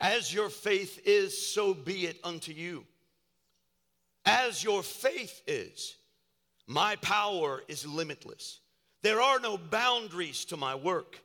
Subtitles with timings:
[0.00, 2.86] As your faith is, so be it unto you.
[4.24, 5.96] As your faith is,
[6.66, 8.60] my power is limitless.
[9.02, 11.20] There are no boundaries to my work.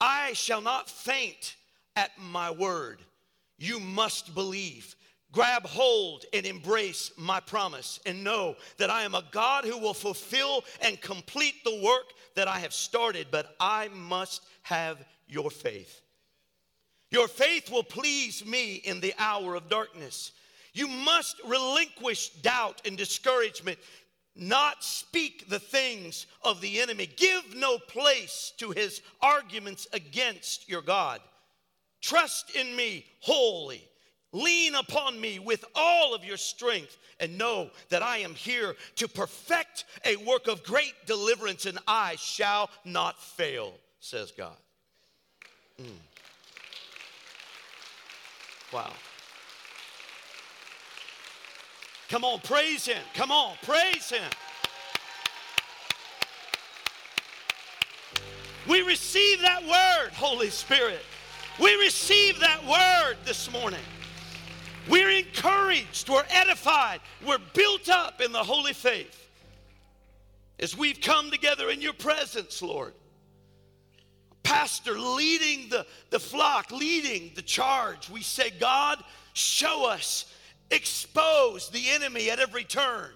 [0.00, 1.56] I shall not faint
[1.94, 3.00] at my word.
[3.58, 4.96] You must believe.
[5.32, 9.94] Grab hold and embrace my promise and know that I am a God who will
[9.94, 16.00] fulfill and complete the work that I have started, but I must have your faith.
[17.10, 20.32] Your faith will please me in the hour of darkness.
[20.72, 23.78] You must relinquish doubt and discouragement,
[24.34, 27.08] not speak the things of the enemy.
[27.16, 31.20] Give no place to his arguments against your God.
[32.02, 33.88] Trust in me wholly.
[34.32, 39.08] Lean upon me with all of your strength and know that I am here to
[39.08, 44.56] perfect a work of great deliverance and I shall not fail, says God.
[45.80, 45.88] Mm.
[48.76, 48.92] Wow.
[52.10, 53.02] Come on, praise Him.
[53.14, 54.30] Come on, praise Him.
[58.68, 61.00] We receive that word, Holy Spirit.
[61.58, 63.80] We receive that word this morning.
[64.90, 69.26] We're encouraged, we're edified, we're built up in the holy faith
[70.60, 72.92] as we've come together in your presence, Lord.
[74.46, 78.08] Pastor leading the, the flock, leading the charge.
[78.08, 79.02] We say, God,
[79.32, 80.32] show us,
[80.70, 83.10] expose the enemy at every turn.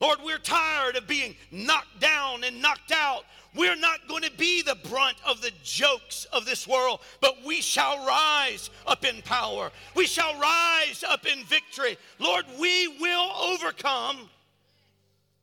[0.00, 3.24] Lord, we're tired of being knocked down and knocked out.
[3.54, 7.60] We're not going to be the brunt of the jokes of this world, but we
[7.60, 9.70] shall rise up in power.
[9.94, 11.98] We shall rise up in victory.
[12.18, 14.30] Lord, we will overcome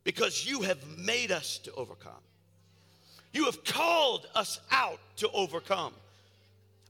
[0.04, 2.24] because you have made us to overcome.
[3.34, 5.94] You have called us out to overcome.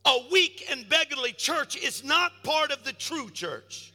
[0.06, 3.92] A weak and beggarly church is not part of the true church.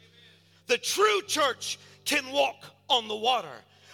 [0.67, 3.49] The true church can walk on the water.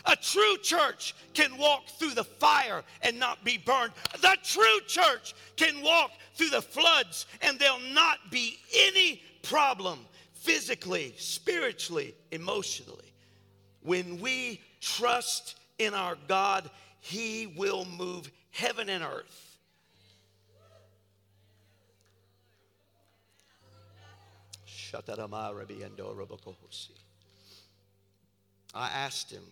[0.07, 3.93] A true church can walk through the fire and not be burned.
[4.21, 10.01] The true church can walk through the floods and there'll not be any problem
[10.35, 13.13] physically, spiritually, emotionally.
[13.83, 16.71] When we trust in our God,
[17.01, 19.59] He will move heaven and earth.
[28.75, 29.43] I asked him,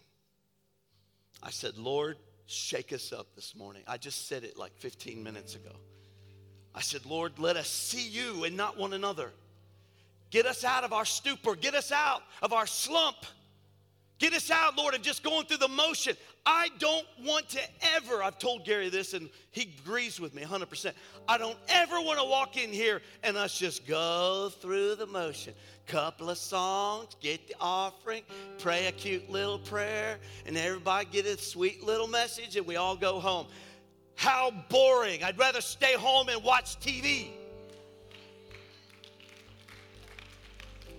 [1.42, 2.16] I said, Lord,
[2.46, 3.82] shake us up this morning.
[3.86, 5.74] I just said it like 15 minutes ago.
[6.74, 9.32] I said, Lord, let us see you and not one another.
[10.30, 13.16] Get us out of our stupor, get us out of our slump.
[14.18, 16.16] Get us out, Lord, of just going through the motion.
[16.44, 17.60] I don't want to
[17.94, 20.92] ever, I've told Gary this and he agrees with me 100%.
[21.28, 25.54] I don't ever want to walk in here and us just go through the motion.
[25.86, 28.22] Couple of songs, get the offering,
[28.58, 32.96] pray a cute little prayer, and everybody get a sweet little message and we all
[32.96, 33.46] go home.
[34.16, 35.22] How boring.
[35.22, 37.28] I'd rather stay home and watch TV.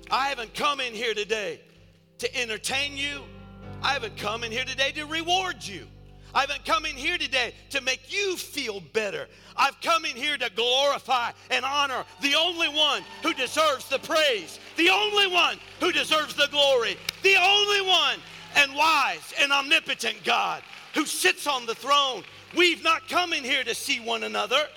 [0.09, 1.59] I haven't come in here today
[2.19, 3.21] to entertain you.
[3.81, 5.87] I haven't come in here today to reward you.
[6.33, 9.27] I haven't come in here today to make you feel better.
[9.55, 14.59] I've come in here to glorify and honor the only one who deserves the praise,
[14.77, 18.19] the only one who deserves the glory, the only one
[18.55, 20.61] and wise and omnipotent God
[20.93, 22.23] who sits on the throne.
[22.55, 24.67] We've not come in here to see one another.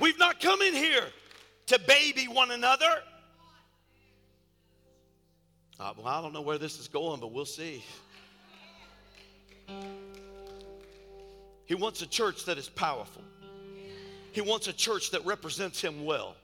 [0.00, 1.04] We've not come in here
[1.66, 3.02] to baby one another.
[5.80, 7.84] Uh, well, I don't know where this is going, but we'll see.
[11.66, 13.22] He wants a church that is powerful.
[14.32, 16.34] He wants a church that represents him well.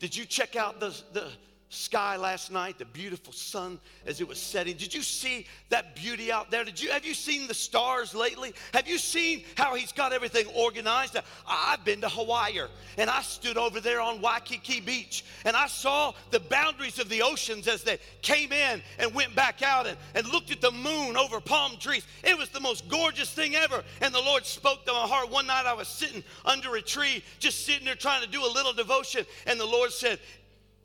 [0.00, 1.28] Did you check out the, the
[1.74, 4.76] sky last night, the beautiful sun as it was setting.
[4.76, 6.64] Did you see that beauty out there?
[6.64, 8.54] Did you have you seen the stars lately?
[8.72, 11.16] Have you seen how he's got everything organized?
[11.46, 12.60] I've been to Hawaii
[12.98, 17.22] and I stood over there on Waikiki Beach and I saw the boundaries of the
[17.22, 21.16] oceans as they came in and went back out and, and looked at the moon
[21.16, 22.06] over palm trees.
[22.22, 23.82] It was the most gorgeous thing ever.
[24.00, 25.30] And the Lord spoke to my heart.
[25.30, 28.52] One night I was sitting under a tree, just sitting there trying to do a
[28.52, 30.18] little devotion, and the Lord said,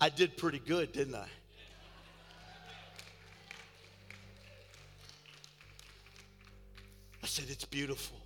[0.02, 1.28] I did pretty good, didn't I?
[7.22, 8.18] I said, It's beautiful.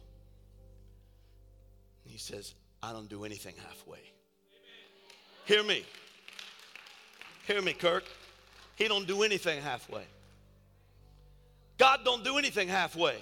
[2.04, 4.00] And he says, I don't do anything halfway.
[5.46, 5.84] Hear me.
[7.48, 8.04] Hear me, Kirk.
[8.76, 10.04] He don't do anything halfway.
[11.78, 13.18] God don't do anything halfway.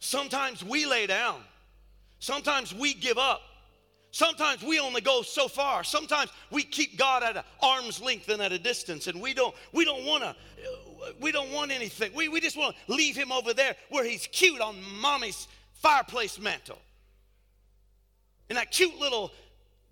[0.00, 1.40] Sometimes we lay down.
[2.20, 3.40] Sometimes we give up.
[4.10, 5.84] Sometimes we only go so far.
[5.84, 9.54] Sometimes we keep God at an arm's length and at a distance, and we don't
[9.72, 10.34] we don't want to
[11.20, 12.12] we don't want anything.
[12.14, 16.38] We, we just want to leave him over there where he's cute on mommy's fireplace
[16.38, 16.78] mantle.
[18.48, 19.30] And that cute little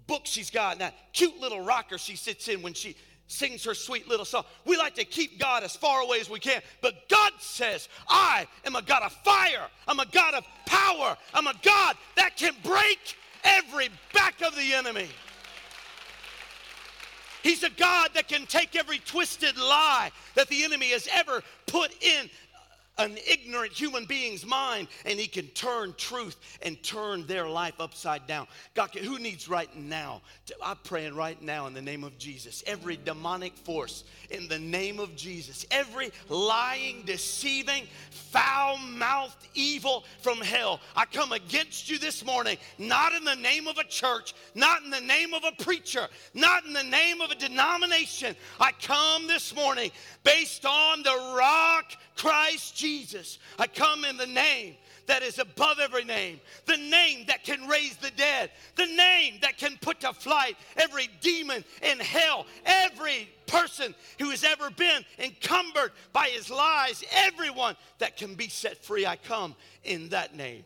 [0.06, 2.96] book she's got, and that cute little rocker she sits in when she
[3.28, 4.44] sings her sweet little song.
[4.64, 6.62] We like to keep God as far away as we can.
[6.80, 9.66] But God says, I am a God of fire.
[9.88, 11.16] I'm a God of power.
[11.34, 15.09] I'm a God that can break every back of the enemy.
[17.43, 21.93] He's a God that can take every twisted lie that the enemy has ever put
[22.03, 22.29] in
[22.98, 28.26] an ignorant human being's mind and he can turn truth and turn their life upside
[28.26, 28.46] down.
[28.75, 30.22] God, who needs right now?
[30.64, 32.64] I'm praying right now in the name of Jesus.
[32.66, 40.38] Every demonic force in the name of Jesus, every lying, deceiving, foul mouthed evil from
[40.38, 44.82] hell, I come against you this morning, not in the name of a church, not
[44.82, 48.34] in the name of a preacher, not in the name of a denomination.
[48.58, 49.90] I come this morning
[50.25, 52.86] based on the rock Christ Jesus.
[53.59, 57.97] I come in the name that is above every name, the name that can raise
[57.97, 63.94] the dead, the name that can put to flight every demon in hell, every person
[64.19, 69.06] who has ever been encumbered by his lies, everyone that can be set free.
[69.06, 69.55] I come
[69.85, 70.65] in that name.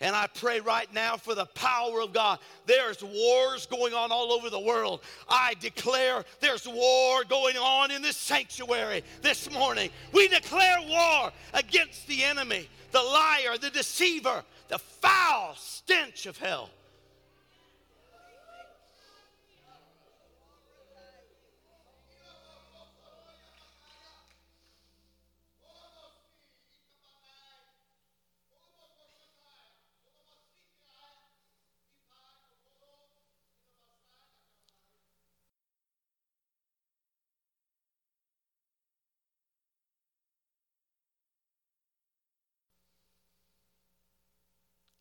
[0.00, 2.38] And I pray right now for the power of God.
[2.64, 5.00] There's wars going on all over the world.
[5.28, 9.90] I declare there's war going on in this sanctuary this morning.
[10.12, 16.70] We declare war against the enemy, the liar, the deceiver, the foul stench of hell.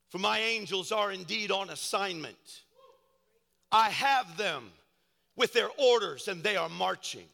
[0.10, 2.64] For my angels are indeed on assignment.
[3.72, 4.72] I have them
[5.36, 7.28] with their orders and they are marching.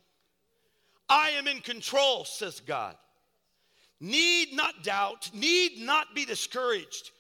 [1.08, 2.96] I am in control, says God.
[4.02, 7.12] Need not doubt, need not be discouraged.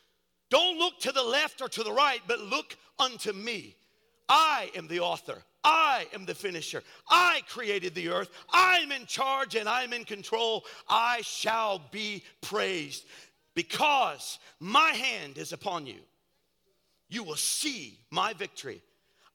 [0.49, 3.75] Don't look to the left or to the right, but look unto me.
[4.27, 5.41] I am the author.
[5.63, 6.83] I am the finisher.
[7.09, 8.29] I created the earth.
[8.51, 10.63] I'm in charge and I'm in control.
[10.87, 13.05] I shall be praised
[13.55, 15.99] because my hand is upon you.
[17.09, 18.81] You will see my victory.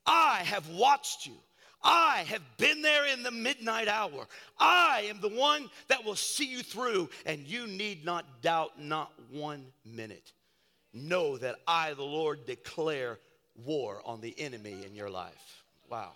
[0.06, 1.34] I have watched you.
[1.82, 4.26] I have been there in the midnight hour.
[4.58, 9.12] I am the one that will see you through, and you need not doubt not
[9.31, 10.32] one minute.
[10.93, 13.19] Know that I, the Lord, declare
[13.64, 15.64] war on the enemy in your life.
[15.88, 16.12] Wow.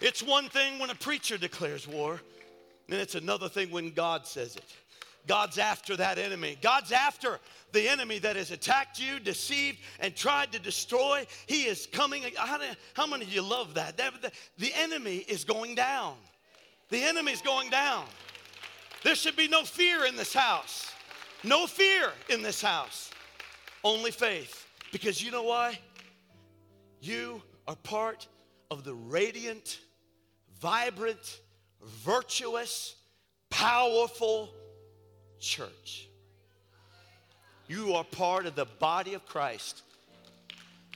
[0.00, 2.20] It's one thing when a preacher declares war,
[2.88, 4.76] and it's another thing when God says it.
[5.26, 6.58] God's after that enemy.
[6.60, 7.38] God's after
[7.70, 11.24] the enemy that has attacked you, deceived, and tried to destroy.
[11.46, 12.24] He is coming.
[12.36, 12.60] How,
[12.94, 13.96] how many of you love that?
[13.96, 16.16] The, the enemy is going down.
[16.90, 18.04] The enemy is going down.
[19.04, 20.92] There should be no fear in this house.
[21.44, 23.10] No fear in this house.
[23.84, 24.66] Only faith.
[24.92, 25.78] Because you know why?
[27.02, 28.28] You are part
[28.70, 29.80] of the radiant
[30.60, 31.40] vibrant,
[32.04, 32.94] virtuous,
[33.50, 34.48] powerful
[35.40, 36.06] church.
[37.66, 39.82] You are part of the body of Christ.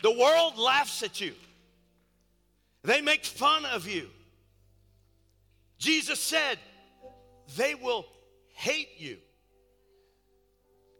[0.02, 1.34] The world laughs at you,
[2.84, 4.08] they make fun of you.
[5.78, 6.58] Jesus said,
[7.56, 8.06] They will
[8.54, 9.18] hate you.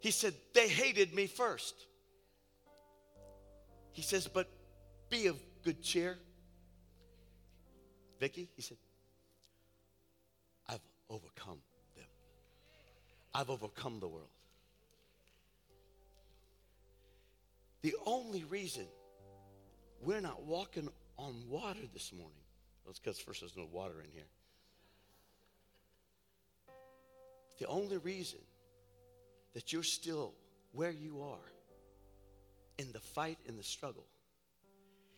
[0.00, 1.74] He said, They hated me first.
[3.92, 4.48] He says, But
[5.08, 6.18] be of good cheer.
[8.18, 8.78] Vicky, he said,
[10.68, 11.58] I've overcome
[11.96, 12.06] them.
[13.34, 14.28] I've overcome the world.
[17.82, 18.86] The only reason
[20.02, 22.42] we're not walking on water this morning,
[22.84, 24.26] well, it's because first there's no water in here.
[27.58, 28.40] The only reason
[29.54, 30.34] that you're still
[30.72, 31.52] where you are
[32.78, 34.04] in the fight, in the struggle,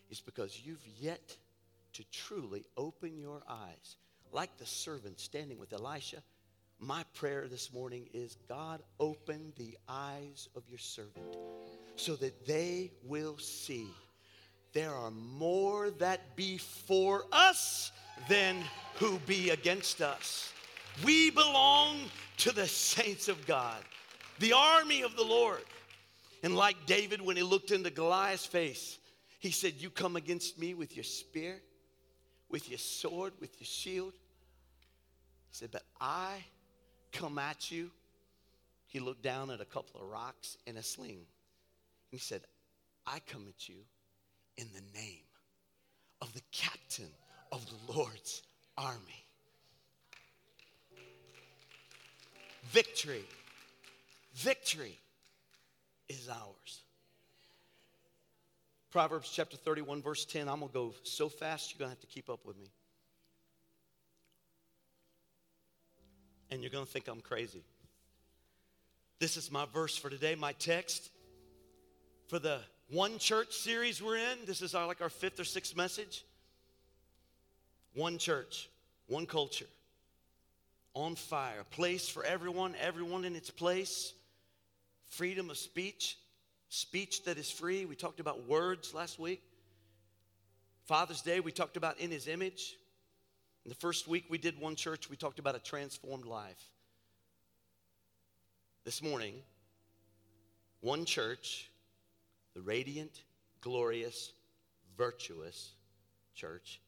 [0.09, 1.35] is because you've yet
[1.93, 3.97] to truly open your eyes.
[4.31, 6.21] Like the servant standing with Elisha,
[6.79, 11.35] my prayer this morning is God, open the eyes of your servant
[11.95, 13.87] so that they will see
[14.73, 17.91] there are more that be for us
[18.29, 18.63] than
[18.95, 20.53] who be against us.
[21.03, 21.97] We belong
[22.37, 23.81] to the saints of God,
[24.39, 25.63] the army of the Lord.
[26.43, 28.99] And like David, when he looked into Goliath's face,
[29.39, 31.61] he said, You come against me with your spear,
[32.49, 34.13] with your sword, with your shield.
[34.13, 36.43] He said, But I
[37.13, 37.89] come at you.
[38.87, 41.11] He looked down at a couple of rocks and a sling.
[41.11, 41.25] And
[42.11, 42.41] he said,
[43.07, 43.77] I come at you
[44.57, 45.23] in the name
[46.21, 47.09] of the captain
[47.51, 48.41] of the Lord's
[48.77, 49.25] army.
[52.63, 53.23] Victory,
[54.35, 54.99] victory
[56.09, 56.81] is ours.
[58.91, 60.47] Proverbs chapter 31, verse 10.
[60.47, 62.67] I'm going to go so fast, you're going to have to keep up with me.
[66.49, 67.63] And you're going to think I'm crazy.
[69.19, 71.11] This is my verse for today, my text
[72.29, 74.37] for the One Church series we're in.
[74.47, 76.25] This is our, like our fifth or sixth message.
[77.93, 78.69] One church,
[79.07, 79.65] one culture,
[80.95, 84.13] on fire, a place for everyone, everyone in its place,
[85.09, 86.17] freedom of speech,
[86.69, 87.85] speech that is free.
[87.85, 89.41] We talked about words last week.
[90.85, 92.77] Father's Day, we talked about in his image.
[93.65, 96.63] In the first week we did one church, we talked about a transformed life.
[98.85, 99.33] This morning,
[100.81, 101.69] one church,
[102.55, 103.23] the radiant,
[103.61, 104.31] glorious,
[104.97, 105.73] virtuous
[106.33, 106.79] church.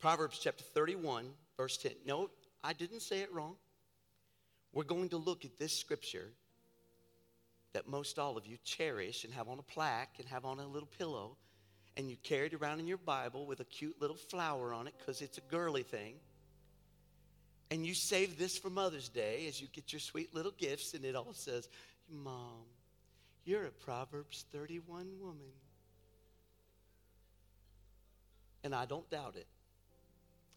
[0.00, 1.92] Proverbs chapter 31, verse 10.
[2.06, 2.30] No,
[2.62, 3.54] I didn't say it wrong.
[4.72, 6.32] We're going to look at this scripture
[7.74, 10.66] that most all of you cherish and have on a plaque and have on a
[10.66, 11.36] little pillow,
[11.96, 14.94] and you carry it around in your Bible with a cute little flower on it
[14.98, 16.14] because it's a girly thing
[17.74, 21.04] and you save this for Mother's Day as you get your sweet little gifts, and
[21.04, 21.68] it all says,
[22.08, 22.62] Mom,
[23.44, 25.40] you're a Proverbs 31 woman.
[28.62, 29.48] And I don't doubt it.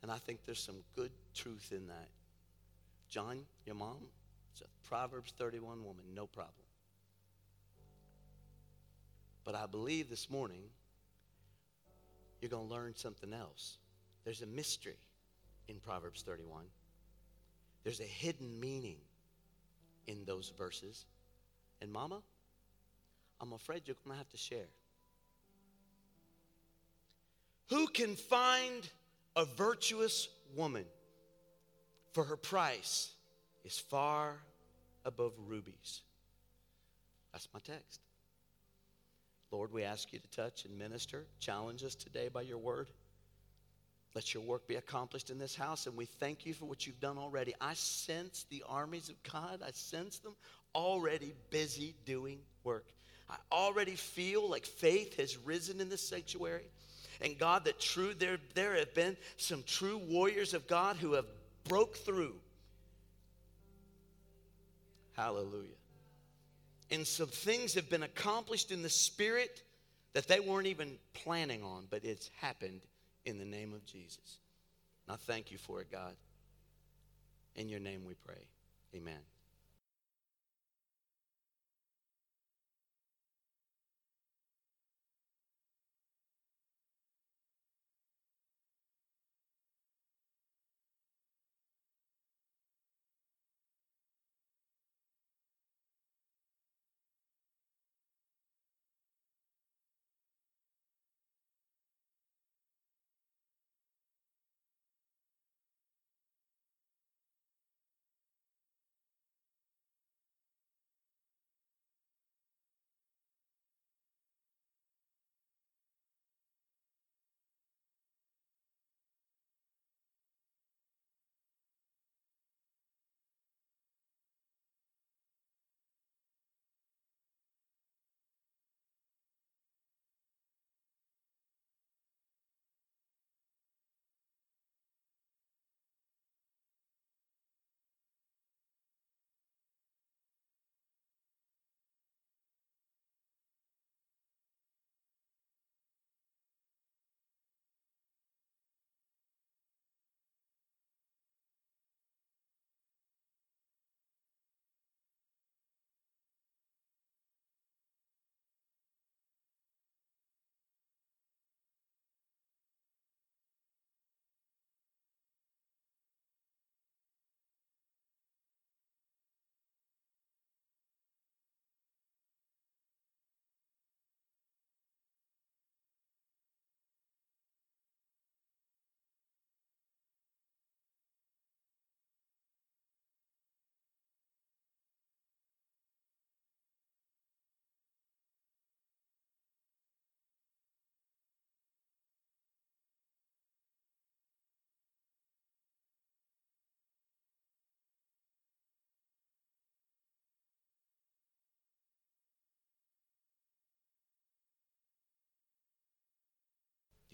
[0.03, 2.09] And I think there's some good truth in that.
[3.09, 3.97] John, your mom,
[4.61, 6.66] a Proverbs 31 woman, no problem.
[9.47, 10.59] But I believe this morning
[12.41, 13.77] you're going to learn something else.
[14.25, 14.97] There's a mystery
[15.69, 16.65] in Proverbs 31.
[17.85, 18.97] There's a hidden meaning
[20.05, 21.05] in those verses.
[21.81, 22.19] And, Mama,
[23.39, 24.67] I'm afraid you're going to have to share.
[27.69, 28.89] Who can find
[29.37, 30.27] a virtuous
[30.57, 30.83] woman?
[32.11, 33.11] For her price
[33.63, 34.39] is far
[35.05, 36.01] above rubies.
[37.31, 38.01] That's my text.
[39.51, 42.87] Lord, we ask you to touch and minister, challenge us today by your word.
[44.13, 46.99] Let your work be accomplished in this house, and we thank you for what you've
[46.99, 47.53] done already.
[47.61, 50.35] I sense the armies of God, I sense them
[50.73, 52.85] already busy doing work.
[53.29, 56.63] I already feel like faith has risen in this sanctuary.
[57.21, 61.25] And God, that true, there, there have been some true warriors of God who have
[61.63, 62.35] broke through.
[65.15, 65.75] Hallelujah.
[66.89, 69.61] And some things have been accomplished in the spirit
[70.13, 72.81] that they weren't even planning on, but it's happened
[73.25, 74.39] in the name of Jesus.
[75.07, 76.15] And I thank you for it, God.
[77.55, 78.47] In your name we pray.
[78.95, 79.19] Amen.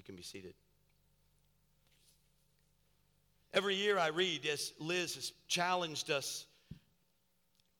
[0.03, 0.53] You can be seated.
[3.53, 6.45] Every year I read, as Liz has challenged us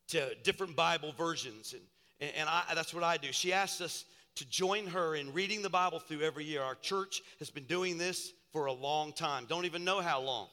[0.08, 1.75] to different Bible versions,
[2.22, 3.34] and, and I, that's what I do.
[3.34, 6.62] She asked us to join her in reading the Bible through every year.
[6.62, 9.46] Our church has been doing this for a long time.
[9.50, 10.48] Don't even know how long.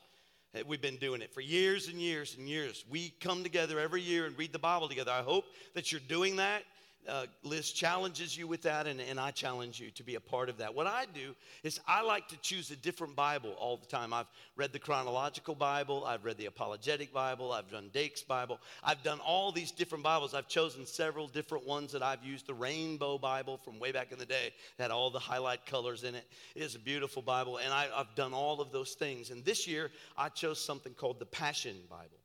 [0.55, 2.85] Eh, we've been doing it for years and years and years.
[2.91, 5.13] We come together every year and read the Bible together.
[5.13, 6.65] I hope that you're doing that
[7.09, 10.49] uh, Liz challenges you with that, and, and I challenge you to be a part
[10.49, 10.75] of that.
[10.75, 14.13] What I do is I like to choose a different Bible all the time.
[14.13, 14.27] I've
[14.57, 19.19] read the chronological Bible, I've read the apologetic Bible, I've done Dake's Bible, I've done
[19.21, 20.35] all these different Bibles.
[20.35, 22.47] I've chosen several different ones that I've used.
[22.47, 26.15] The Rainbow Bible from way back in the day had all the highlight colors in
[26.15, 26.25] it.
[26.55, 29.31] It is a beautiful Bible, and I, I've done all of those things.
[29.31, 32.20] And this year, I chose something called the Passion Bible.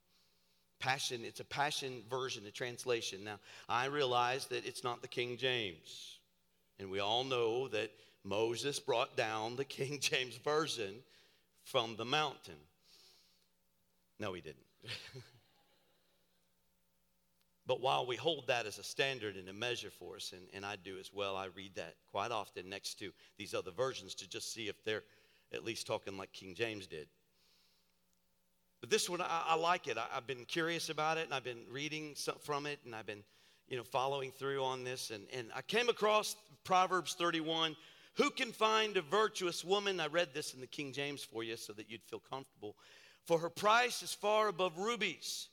[0.79, 3.24] Passion, it's a passion version, a translation.
[3.24, 3.39] Now,
[3.70, 6.20] I realize that it's not the King James.
[6.79, 7.91] And we all know that
[8.24, 10.96] Moses brought down the King James Version
[11.63, 12.55] from the mountain.
[14.20, 14.58] No, he didn't.
[17.67, 20.65] but while we hold that as a standard and a measure for us, and, and
[20.65, 24.29] I do as well, I read that quite often next to these other versions to
[24.29, 25.03] just see if they're
[25.53, 27.08] at least talking like King James did.
[28.82, 29.98] But this one, I, I like it.
[29.98, 33.05] I, have been curious about it, and I've been reading some, from it, and I've
[33.05, 33.24] been,
[33.67, 35.12] you know, following through on this.
[35.12, 37.75] And, and I came across Proverbs 31.
[38.15, 40.00] Who can find a virtuous woman?
[40.00, 42.75] I read this in the King James for you so that you'd feel comfortable.
[43.25, 45.50] For her price is far above rubies.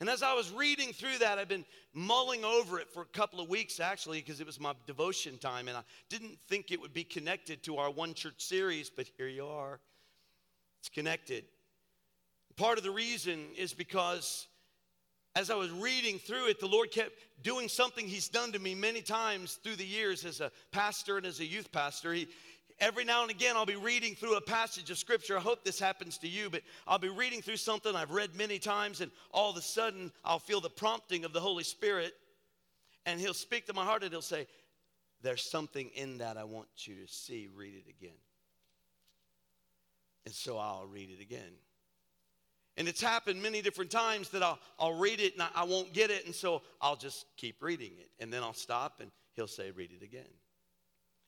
[0.00, 3.38] And as I was reading through that, I've been mulling over it for a couple
[3.38, 6.94] of weeks actually, because it was my devotion time, and I didn't think it would
[6.94, 9.78] be connected to our One Church series, but here you are.
[10.80, 11.44] It's connected.
[12.60, 14.46] Part of the reason is because
[15.34, 18.74] as I was reading through it, the Lord kept doing something He's done to me
[18.74, 22.12] many times through the years as a pastor and as a youth pastor.
[22.12, 22.28] He,
[22.78, 25.38] every now and again, I'll be reading through a passage of Scripture.
[25.38, 28.58] I hope this happens to you, but I'll be reading through something I've read many
[28.58, 32.12] times, and all of a sudden, I'll feel the prompting of the Holy Spirit,
[33.06, 34.46] and He'll speak to my heart and He'll say,
[35.22, 37.48] There's something in that I want you to see.
[37.56, 38.18] Read it again.
[40.26, 41.52] And so I'll read it again.
[42.80, 46.10] And it's happened many different times that I'll, I'll read it and I, won't get
[46.10, 46.24] it.
[46.24, 48.08] And so I'll just keep reading it.
[48.18, 50.24] And then I'll stop and he'll say, read it again.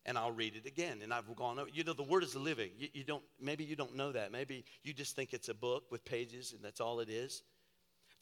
[0.06, 1.00] And I'll read it again.
[1.02, 2.70] And I've gone over, you know, the word is living.
[2.78, 4.32] You, you don't, maybe you don't know that.
[4.32, 7.42] Maybe you just think it's a book with pages and that's all it is.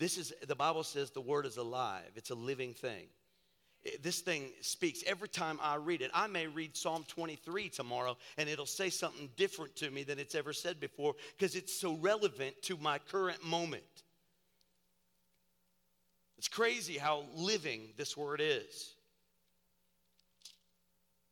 [0.01, 3.07] This is, the Bible says the word is alive, it's a living thing
[4.03, 6.11] this thing speaks every time I read it.
[6.12, 10.35] I may read Psalm 23 tomorrow and it'll say something different to me than it's
[10.35, 13.83] ever said before because it's so relevant to my current moment.
[16.37, 18.95] It's crazy how living this word is.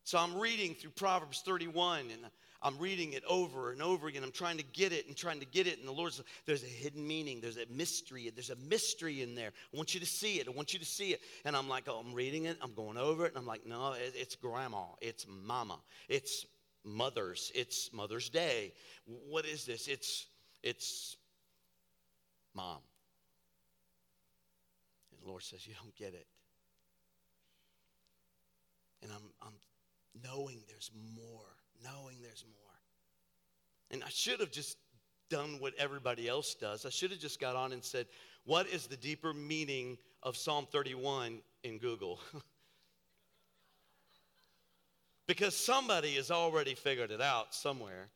[0.05, 4.25] So I'm reading through Proverbs 31 and I'm reading it over and over again.
[4.25, 5.79] I'm trying to get it and trying to get it.
[5.79, 7.41] And the Lord's, there's a hidden meaning.
[7.41, 8.31] There's a mystery.
[8.35, 9.53] There's a mystery in there.
[9.73, 10.49] I want you to see it.
[10.49, 11.21] I want you to see it.
[11.45, 12.59] And I'm like, oh, I'm reading it.
[12.61, 13.29] I'm going over it.
[13.29, 14.85] And I'm like, no, it's grandma.
[15.01, 15.79] It's mama.
[16.09, 16.47] It's
[16.85, 17.53] mothers.
[17.55, 18.73] It's Mother's Day.
[19.29, 19.87] What is this?
[19.87, 20.27] It's,
[20.65, 21.17] it's
[22.55, 22.79] mom.
[25.13, 26.27] And the Lord says, you don't get it.
[29.03, 29.55] And I'm, I'm
[30.25, 31.47] knowing there's more
[31.83, 32.57] knowing there's more.
[33.91, 34.77] And I should have just
[35.29, 36.87] done what everybody else does.
[36.87, 38.07] I should have just got on and said,
[38.45, 42.21] What is the deeper meaning of Psalm 31 in Google?
[45.27, 48.09] because somebody has already figured it out somewhere.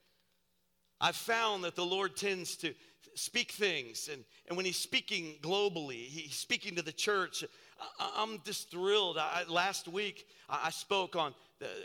[1.00, 2.74] I've found that the Lord tends to
[3.14, 7.44] speak things, and, and when He's speaking globally, He's speaking to the church.
[7.98, 9.18] I, am just thrilled.
[9.18, 11.34] I, last week, I, I spoke on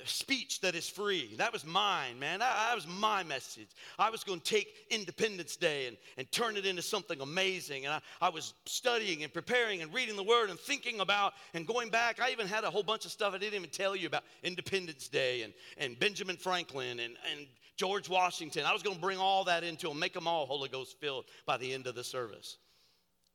[0.06, 1.36] speech that is free.
[1.38, 2.40] That was mine, man.
[2.40, 3.70] That, was my message.
[3.98, 7.86] I was going to take Independence Day and, and turn it into something amazing.
[7.86, 11.68] And I, I was studying and preparing and reading the Word and thinking about and
[11.68, 12.20] going back.
[12.20, 15.08] I even had a whole bunch of stuff I didn't even tell you about Independence
[15.08, 18.64] Day and, and Benjamin Franklin and, and George Washington.
[18.66, 21.26] I was going to bring all that into them, make them all Holy Ghost filled
[21.46, 22.58] by the end of the service.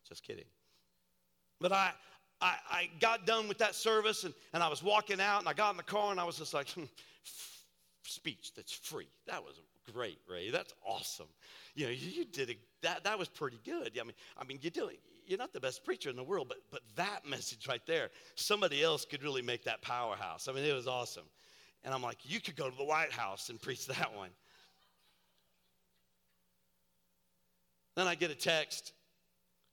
[0.09, 0.45] Just kidding.
[1.61, 1.93] But I,
[2.43, 5.53] I, I got done with that service and, and I was walking out and I
[5.53, 6.85] got in the car and I was just like, hmm,
[8.03, 9.07] speech that's free.
[9.29, 9.61] That was
[9.93, 10.51] great, Ray.
[10.51, 11.29] That's awesome.
[11.77, 12.57] You know, you, did.
[12.83, 13.97] That, that was pretty good.
[13.99, 16.59] I mean, I mean, you're doing, you're not the best preacher in the world, but,
[16.73, 20.49] but that message right there, somebody else could really make that powerhouse.
[20.49, 21.27] I mean, it was awesome.
[21.85, 24.31] And I'm like, you could go to the White House and preach that one.
[27.95, 28.93] Then I get a text.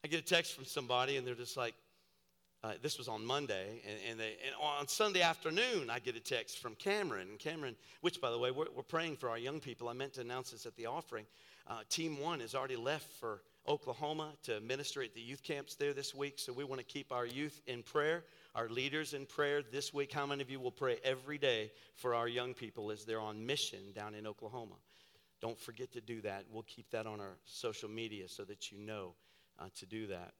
[0.03, 1.73] I get a text from somebody, and they're just like,
[2.62, 6.19] uh, this was on Monday, and, and, they, and, on Sunday afternoon, I get a
[6.19, 7.30] text from Cameron.
[7.30, 9.88] And Cameron, which, by the way, we're, we're praying for our young people.
[9.88, 11.26] I meant to announce this at the offering.
[11.67, 15.93] Uh, Team One has already left for Oklahoma to minister at the youth camps there
[15.93, 19.62] this week, so we want to keep our youth in prayer, our leaders in prayer
[19.62, 20.12] this week.
[20.12, 23.45] How many of you will pray every day for our young people as they're on
[23.45, 24.76] mission down in Oklahoma?
[25.41, 26.45] Don't forget to do that.
[26.52, 29.13] We'll keep that on our social media so that you know
[29.60, 30.34] uh, to do that.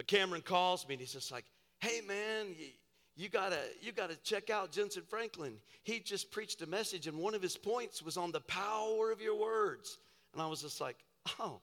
[0.00, 1.44] But Cameron calls me and he's just like,
[1.80, 2.68] hey, man, you,
[3.16, 5.52] you gotta you gotta check out Jentezen Franklin.
[5.82, 9.20] He just preached a message, and one of his points was on the power of
[9.20, 9.98] your words.
[10.32, 10.96] And I was just like,
[11.38, 11.60] oh,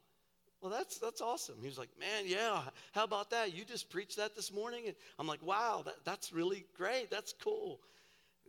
[0.62, 1.56] well, that's that's awesome.
[1.62, 3.56] He was like, man, yeah, how about that?
[3.56, 7.10] You just preached that this morning, and I'm like, wow, that, that's really great.
[7.10, 7.80] That's cool.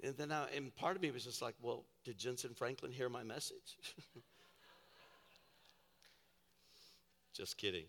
[0.04, 3.08] And then, I, and part of me was just like, well, did Jentezen Franklin hear
[3.08, 3.78] my message?
[7.34, 7.86] just kidding.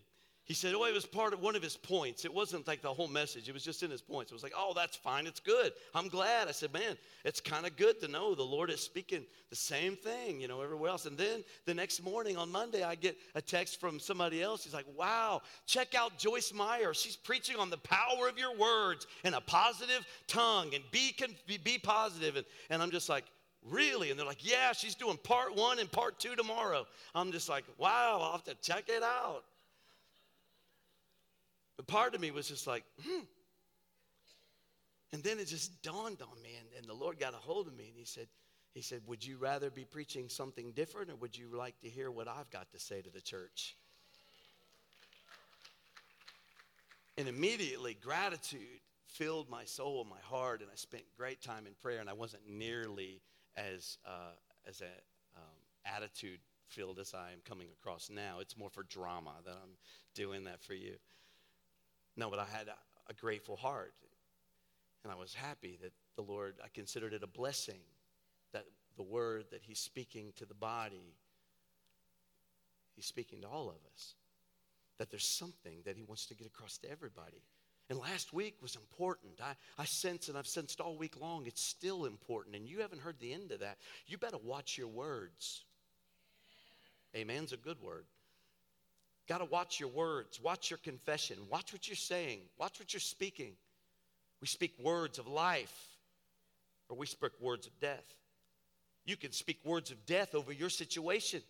[0.50, 2.24] He said, Oh, it was part of one of his points.
[2.24, 4.32] It wasn't like the whole message, it was just in his points.
[4.32, 5.28] It was like, Oh, that's fine.
[5.28, 5.70] It's good.
[5.94, 6.48] I'm glad.
[6.48, 9.94] I said, Man, it's kind of good to know the Lord is speaking the same
[9.94, 11.06] thing, you know, everywhere else.
[11.06, 14.64] And then the next morning on Monday, I get a text from somebody else.
[14.64, 16.94] He's like, Wow, check out Joyce Meyer.
[16.94, 21.14] She's preaching on the power of your words and a positive tongue and be,
[21.62, 22.34] be, positive.
[22.34, 23.24] And, and I'm just like,
[23.70, 24.10] Really?
[24.10, 26.88] And they're like, Yeah, she's doing part one and part two tomorrow.
[27.14, 29.44] I'm just like, Wow, I'll have to check it out.
[31.80, 33.22] But part of me was just like, hmm.
[35.14, 37.74] And then it just dawned on me, and, and the Lord got a hold of
[37.74, 38.26] me, and He said,
[38.74, 42.10] He said, Would you rather be preaching something different, or would you like to hear
[42.10, 43.78] what I've got to say to the church?
[47.16, 48.60] And immediately, gratitude
[49.06, 52.12] filled my soul and my heart, and I spent great time in prayer, and I
[52.12, 53.22] wasn't nearly
[53.56, 54.34] as, uh,
[54.68, 58.40] as a um, attitude filled as I am coming across now.
[58.40, 59.78] It's more for drama that I'm
[60.14, 60.96] doing that for you.
[62.16, 63.92] No, but I had a, grateful heart.
[65.02, 67.80] And I was happy that the Lord, I considered it a blessing
[68.52, 68.64] that
[68.96, 71.16] the word that He's speaking to the body,
[72.94, 74.14] He's speaking to all of us.
[74.98, 77.42] That there's something that He wants to get across to everybody.
[77.88, 79.40] And last week was important.
[79.42, 82.54] I, I sense, and I've sensed all week long, it's still important.
[82.54, 83.78] And you haven't heard the end of that.
[84.06, 85.64] You better watch your words.
[87.14, 88.04] Amen's a good word.
[89.30, 92.98] Got to watch your words, watch your confession, watch what you're saying, watch what you're
[93.00, 93.52] speaking.
[94.40, 95.86] We speak words of life,
[96.88, 98.02] or we speak words of death.
[99.04, 101.42] You can speak words of death over your situation.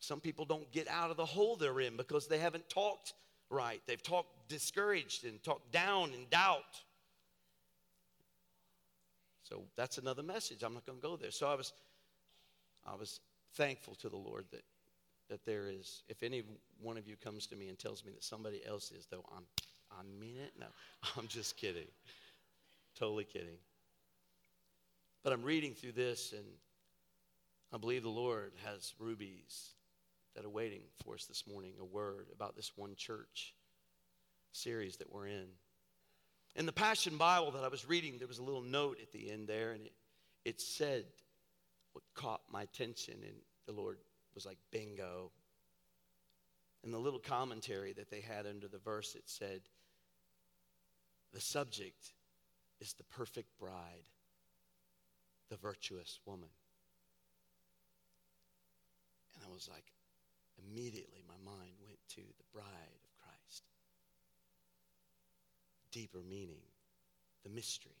[0.00, 3.14] Some people don't get out of the hole they're in because they haven't talked
[3.48, 3.80] right.
[3.86, 6.82] They've talked discouraged and talked down and doubt.
[9.44, 10.64] So that's another message.
[10.64, 11.30] I'm not going to go there.
[11.30, 11.72] So I was
[12.84, 13.20] I was
[13.54, 14.64] thankful to the Lord that
[15.32, 16.42] that there is, if any
[16.78, 19.44] one of you comes to me and tells me that somebody else is, though, I'm,
[19.90, 20.52] I mean it.
[20.60, 20.66] No,
[21.16, 21.86] I'm just kidding.
[22.98, 23.56] Totally kidding.
[25.24, 26.44] But I'm reading through this, and
[27.72, 29.70] I believe the Lord has rubies
[30.36, 33.54] that are waiting for us this morning, a word about this one church
[34.52, 35.46] series that we're in.
[36.56, 39.30] In the Passion Bible that I was reading, there was a little note at the
[39.30, 39.92] end there, and it,
[40.44, 41.04] it said
[41.94, 43.96] what caught my attention, and the Lord
[44.34, 45.30] was like bingo.
[46.84, 49.60] And the little commentary that they had under the verse, it said,
[51.32, 52.12] the subject
[52.80, 54.08] is the perfect bride,
[55.48, 56.48] the virtuous woman.
[59.34, 59.84] And I was like,
[60.58, 63.62] immediately my mind went to the bride of Christ.
[65.90, 66.62] Deeper meaning,
[67.44, 67.92] the mystery,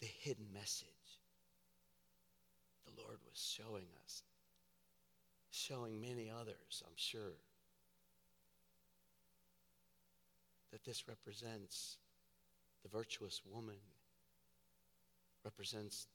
[0.00, 0.88] the hidden message.
[2.84, 4.22] The Lord was showing us
[5.52, 7.36] showing many others, I'm sure,
[10.72, 11.98] that this represents
[12.82, 13.76] the virtuous woman,
[15.44, 16.08] represents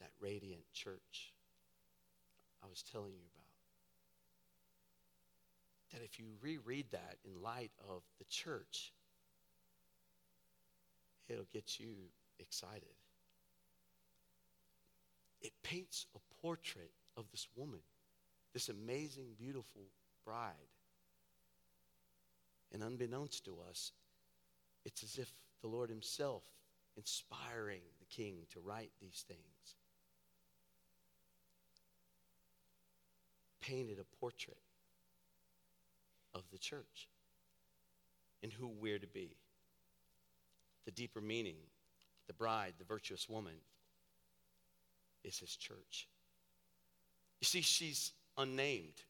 [0.00, 1.32] that radiant church
[2.62, 3.42] I was telling you about.
[5.92, 8.92] That if you reread that in light of the church,
[11.28, 11.94] it'll get you
[12.38, 12.94] excited.
[15.42, 17.80] It paints a portrait of this woman
[18.56, 19.82] this amazing, beautiful
[20.24, 20.54] bride.
[22.72, 23.92] And unbeknownst to us,
[24.86, 26.42] it's as if the Lord Himself
[26.96, 29.74] inspiring the king to write these things.
[33.60, 34.56] Painted a portrait
[36.34, 37.08] of the church
[38.42, 39.36] and who we're to be.
[40.86, 41.56] The deeper meaning,
[42.26, 43.56] the bride, the virtuous woman,
[45.24, 46.08] is His church.
[47.42, 49.02] You see, she's unnamed.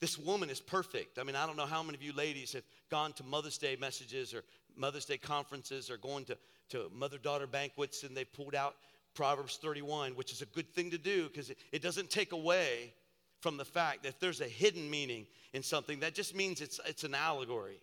[0.00, 1.18] This woman is perfect.
[1.18, 3.76] I mean, I don't know how many of you ladies have gone to Mother's Day
[3.80, 4.44] messages or
[4.76, 6.38] Mother's Day conferences or going to,
[6.70, 8.76] to mother daughter banquets and they pulled out
[9.14, 12.92] Proverbs 31, which is a good thing to do because it, it doesn't take away
[13.40, 16.00] from the fact that there's a hidden meaning in something.
[16.00, 17.80] That just means it's, it's an allegory.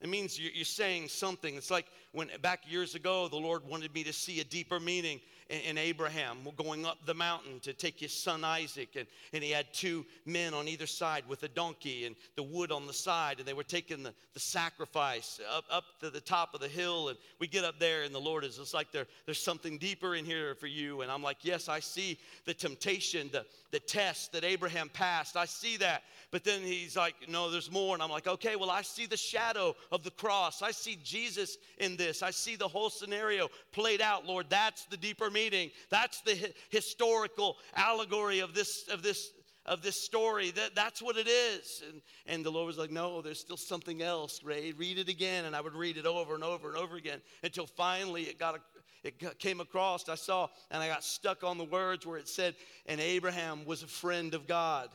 [0.00, 1.56] It means you're, you're saying something.
[1.56, 5.20] It's like when back years ago, the Lord wanted me to see a deeper meaning
[5.48, 8.90] in Abraham going up the mountain to take his son Isaac.
[8.96, 12.72] And, and he had two men on either side with a donkey and the wood
[12.72, 13.38] on the side.
[13.38, 17.08] And they were taking the, the sacrifice up, up to the top of the hill.
[17.08, 20.14] And we get up there, and the Lord is just like, there, there's something deeper
[20.14, 21.02] in here for you.
[21.02, 25.36] And I'm like, yes, I see the temptation, the, the test that Abraham passed.
[25.36, 26.02] I see that.
[26.30, 27.94] But then he's like, no, there's more.
[27.94, 30.62] And I'm like, okay, well, I see the shadow of the cross.
[30.62, 32.01] I see Jesus in this.
[32.22, 34.46] I see the whole scenario played out, Lord.
[34.48, 35.70] That's the deeper meaning.
[35.90, 39.30] That's the hi- historical allegory of this, of this
[39.66, 40.50] of this story.
[40.50, 41.82] That, that's what it is.
[41.88, 44.72] And, and the Lord was like, No, there's still something else, Ray.
[44.72, 45.44] Read it again.
[45.44, 48.56] And I would read it over and over and over again until finally it got
[48.56, 48.60] a,
[49.04, 50.08] it came across.
[50.08, 52.54] I saw and I got stuck on the words where it said,
[52.86, 54.88] And Abraham was a friend of God.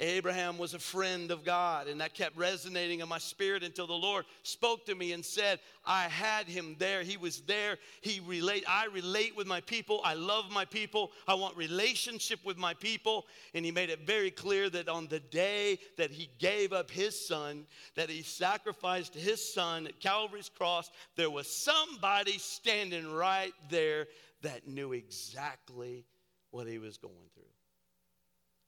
[0.00, 3.92] Abraham was a friend of God, and that kept resonating in my spirit until the
[3.92, 7.04] Lord spoke to me and said, I had him there.
[7.04, 7.78] He was there.
[8.00, 8.64] He relate.
[8.68, 10.00] I relate with my people.
[10.02, 11.12] I love my people.
[11.28, 13.26] I want relationship with my people.
[13.54, 17.28] And he made it very clear that on the day that he gave up his
[17.28, 24.08] son, that he sacrificed his son at Calvary's cross, there was somebody standing right there
[24.42, 26.04] that knew exactly
[26.50, 27.53] what he was going through.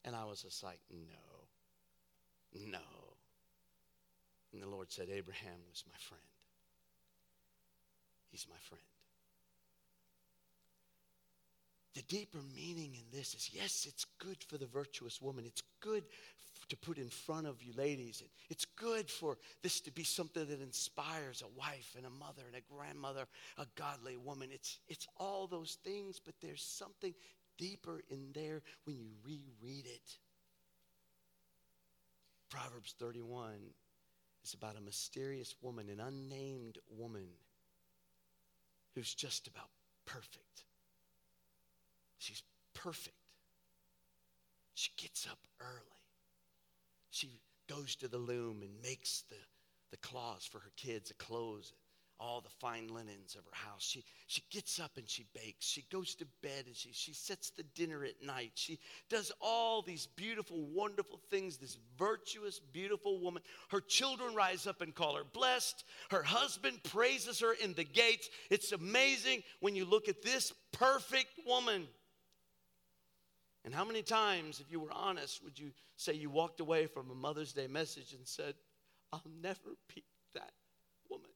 [0.07, 2.79] And I was just like, no, no.
[4.53, 6.23] And the Lord said, Abraham was my friend.
[8.31, 8.81] He's my friend.
[11.93, 15.43] The deeper meaning in this is yes, it's good for the virtuous woman.
[15.45, 16.05] It's good
[16.69, 18.23] to put in front of you ladies.
[18.49, 22.55] It's good for this to be something that inspires a wife and a mother and
[22.55, 23.25] a grandmother,
[23.57, 24.49] a godly woman.
[24.53, 27.13] It's, it's all those things, but there's something
[27.57, 30.17] deeper in there when you reread it.
[32.49, 33.49] Proverbs 31
[34.43, 37.27] is about a mysterious woman, an unnamed woman
[38.95, 39.69] who's just about
[40.05, 40.63] perfect.
[42.17, 42.41] She's
[42.73, 43.15] perfect.
[44.73, 45.97] She gets up early.
[47.09, 49.35] She goes to the loom and makes the,
[49.91, 51.73] the claws for her kids, the clothes
[52.19, 53.83] all the fine linens of her house.
[53.83, 55.65] She, she gets up and she bakes.
[55.65, 58.51] She goes to bed and she, she sets the dinner at night.
[58.55, 61.57] She does all these beautiful, wonderful things.
[61.57, 63.43] This virtuous, beautiful woman.
[63.69, 65.83] Her children rise up and call her blessed.
[66.09, 68.29] Her husband praises her in the gates.
[68.49, 71.87] It's amazing when you look at this perfect woman.
[73.67, 77.11] And how many times, if you were honest, would you say you walked away from
[77.11, 78.53] a Mother's Day message and said,
[79.11, 80.03] I'll never be
[80.35, 80.53] that
[81.09, 81.29] woman?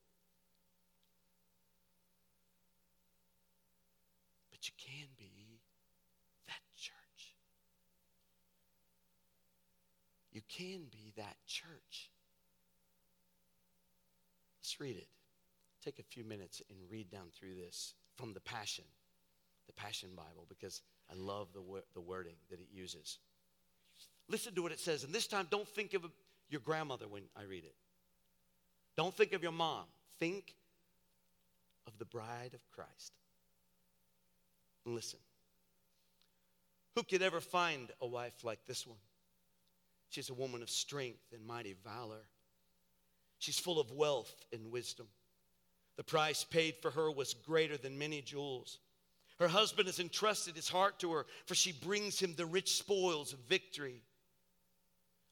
[4.49, 5.59] But you can be
[6.47, 7.35] that church.
[10.31, 12.09] You can be that church.
[14.59, 15.07] Let's read it.
[15.83, 18.85] Take a few minutes and read down through this from the Passion,
[19.67, 21.61] the Passion Bible, because I love the,
[21.93, 23.17] the wording that it uses.
[24.29, 25.03] Listen to what it says.
[25.03, 26.03] And this time, don't think of
[26.49, 27.75] your grandmother when I read it.
[28.95, 29.85] Don't think of your mom.
[30.19, 30.53] Think
[31.87, 33.13] of the bride of Christ.
[34.85, 35.19] Listen.
[36.95, 38.97] Who could ever find a wife like this one?
[40.11, 42.27] She's a woman of strength and mighty valor.
[43.39, 45.07] She's full of wealth and wisdom.
[45.95, 48.79] The price paid for her was greater than many jewels.
[49.39, 53.33] Her husband has entrusted his heart to her, for she brings him the rich spoils
[53.33, 54.03] of victory.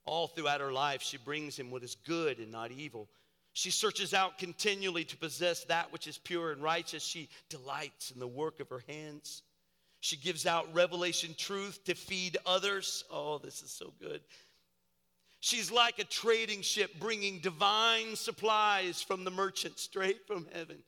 [0.06, 3.08] All throughout her life, she brings him what is good and not evil.
[3.52, 7.04] She searches out continually to possess that which is pure and righteous.
[7.04, 9.42] She delights in the work of her hands.
[10.00, 13.04] She gives out revelation truth to feed others.
[13.10, 14.22] Oh, this is so good.
[15.40, 20.82] She's like a trading ship bringing divine supplies from the merchant straight from heaven,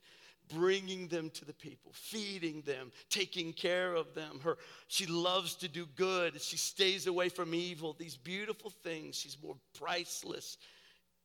[0.53, 4.39] bringing them to the people, feeding them, taking care of them.
[4.43, 6.39] Her, she loves to do good.
[6.39, 7.95] She stays away from evil.
[7.97, 9.15] These beautiful things.
[9.15, 10.57] She's more priceless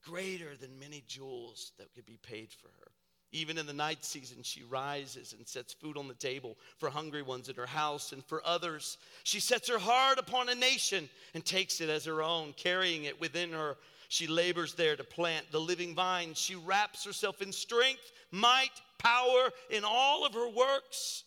[0.06, 2.90] greater than many jewels that could be paid for her.
[3.30, 7.22] Even in the night season, she rises and sets food on the table for hungry
[7.22, 8.96] ones in her house and for others.
[9.22, 13.20] She sets her heart upon a nation and takes it as her own, carrying it
[13.20, 13.76] within her.
[14.08, 16.32] She labors there to plant the living vine.
[16.32, 21.24] She wraps herself in strength, might, power in all of her works.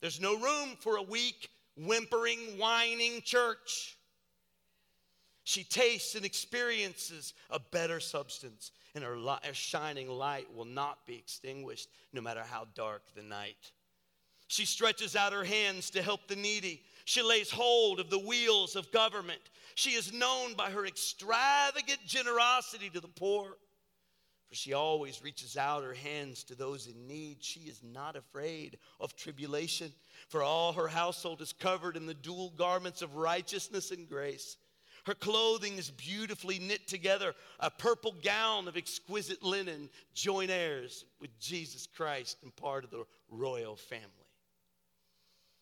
[0.00, 3.96] There's no room for a weak, whimpering, whining church.
[5.44, 9.16] She tastes and experiences a better substance, and her,
[9.52, 13.70] shining light will not be extinguished no matter how dark the night.
[14.48, 16.82] She stretches out her hands to help the needy.
[17.04, 19.40] She lays hold of the wheels of government.
[19.74, 23.58] She is known by her extravagant generosity to the poor.
[24.48, 27.38] For she always reaches out her hands to those in need.
[27.42, 29.92] She is not afraid of tribulation,
[30.28, 34.56] for all her household is covered in the dual garments of righteousness and grace.
[35.06, 41.38] Her clothing is beautifully knit together, a purple gown of exquisite linen, joint heirs with
[41.38, 44.08] Jesus Christ and part of the royal family.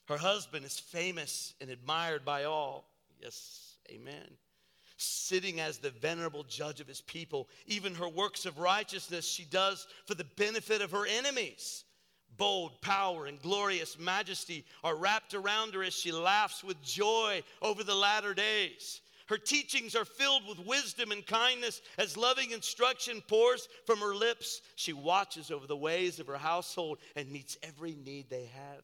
[0.07, 2.89] Her husband is famous and admired by all.
[3.21, 4.31] Yes, amen.
[4.97, 9.87] Sitting as the venerable judge of his people, even her works of righteousness she does
[10.07, 11.85] for the benefit of her enemies.
[12.39, 17.85] Bold power and glorious majesty are wrapped around her as she laughs with joy over
[17.85, 19.03] the latter days.
[19.27, 24.61] Her teachings are filled with wisdom and kindness as loving instruction pours from her lips.
[24.77, 28.83] She watches over the ways of her household and meets every need they have.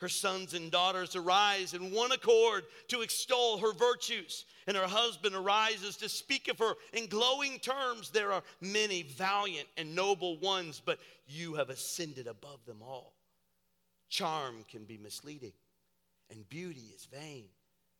[0.00, 5.34] Her sons and daughters arise in one accord to extol her virtues, and her husband
[5.34, 8.10] arises to speak of her in glowing terms.
[8.10, 13.12] There are many valiant and noble ones, but you have ascended above them all.
[14.08, 15.52] Charm can be misleading,
[16.30, 17.48] and beauty is vain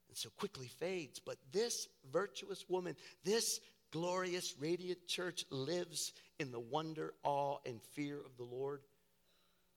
[0.09, 1.19] and so quickly fades.
[1.19, 3.61] But this virtuous woman, this
[3.93, 8.81] glorious, radiant church lives in the wonder, awe, and fear of the Lord.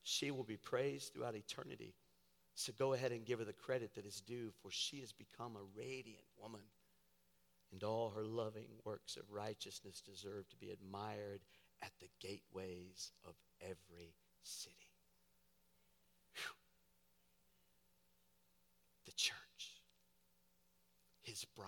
[0.04, 1.94] She will be praised throughout eternity.
[2.56, 5.56] So go ahead and give her the credit that is due, for she has become
[5.56, 6.62] a radiant woman.
[7.72, 11.40] And all her loving works of righteousness deserve to be admired
[11.82, 14.14] at the gateways of every
[14.44, 14.76] city.
[16.34, 16.56] Whew.
[19.06, 19.82] The church,
[21.32, 21.68] his bride,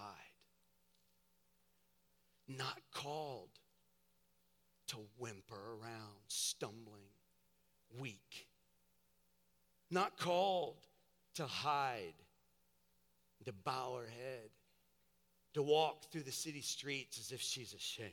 [2.48, 3.50] not called
[4.88, 7.10] to whimper around, stumbling,
[7.98, 8.48] weak
[9.94, 10.76] not called
[11.36, 12.16] to hide,
[13.46, 14.50] to bow her head,
[15.54, 18.10] to walk through the city streets as if she's ashamed.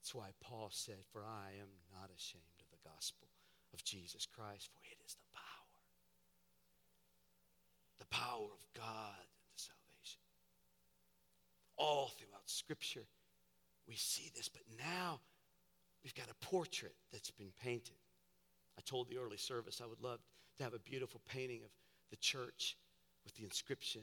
[0.00, 3.28] That's why Paul said, For I am not ashamed of the gospel
[3.74, 5.74] of Jesus Christ, for it is the power,
[7.98, 9.26] the power of God.
[11.76, 13.04] All throughout Scripture,
[13.88, 15.20] we see this, but now
[16.02, 17.96] we've got a portrait that's been painted.
[18.78, 20.20] I told the early service I would love
[20.58, 21.70] to have a beautiful painting of
[22.10, 22.76] the church
[23.24, 24.02] with the inscription,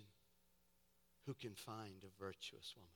[1.25, 2.89] Who can find a virtuous woman?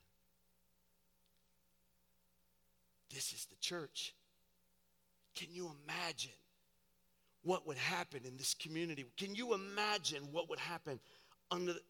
[3.14, 4.14] This is the church.
[5.34, 6.32] Can you imagine
[7.44, 9.04] what would happen in this community?
[9.16, 10.98] Can you imagine what would happen
[11.50, 11.80] under the,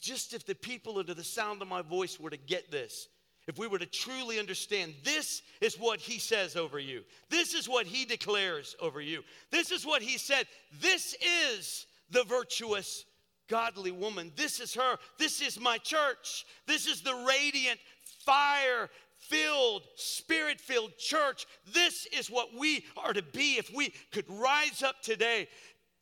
[0.00, 3.08] just if the people under the sound of my voice were to get this?
[3.46, 7.68] if we were to truly understand this is what he says over you, this is
[7.68, 10.46] what he declares over you, this is what he said,
[10.80, 11.14] this
[11.54, 13.04] is the virtuous,
[13.48, 14.32] godly woman.
[14.36, 14.96] This is her.
[15.18, 16.46] This is my church.
[16.66, 17.78] This is the radiant,
[18.24, 21.46] fire filled, spirit filled church.
[21.72, 25.48] This is what we are to be if we could rise up today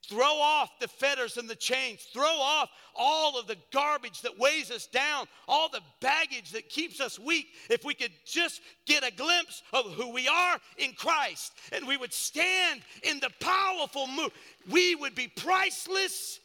[0.09, 2.03] Throw off the fetters and the chains.
[2.13, 7.01] Throw off all of the garbage that weighs us down, all the baggage that keeps
[7.01, 7.47] us weak.
[7.71, 11.97] If we could just get a glimpse of who we are in Christ and we
[11.97, 14.33] would stand in the powerful move,
[14.69, 16.41] we would be priceless,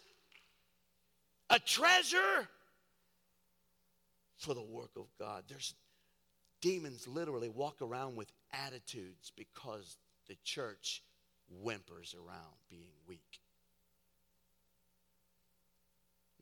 [1.50, 2.48] a treasure
[4.38, 5.46] for the work of God.
[5.48, 5.74] There's
[6.62, 11.02] demons literally walk around with attitudes because the church
[11.50, 13.40] whimpers around being weak.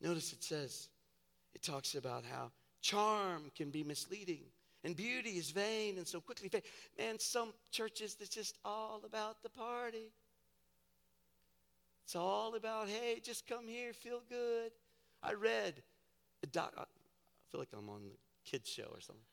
[0.05, 0.87] Notice it says,
[1.55, 4.43] it talks about how charm can be misleading
[4.83, 6.61] and beauty is vain and so quickly fade.
[6.95, 10.11] Man, some churches, it's just all about the party.
[12.03, 14.71] It's all about, hey, just come here, feel good.
[15.23, 15.81] I read
[16.43, 16.83] a doc, I
[17.49, 18.15] feel like I'm on the
[18.49, 19.25] kids' show or something.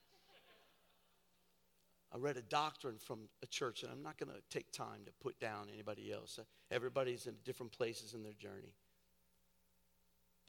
[2.15, 5.13] I read a doctrine from a church, and I'm not going to take time to
[5.23, 6.39] put down anybody else.
[6.71, 8.73] Everybody's in different places in their journey.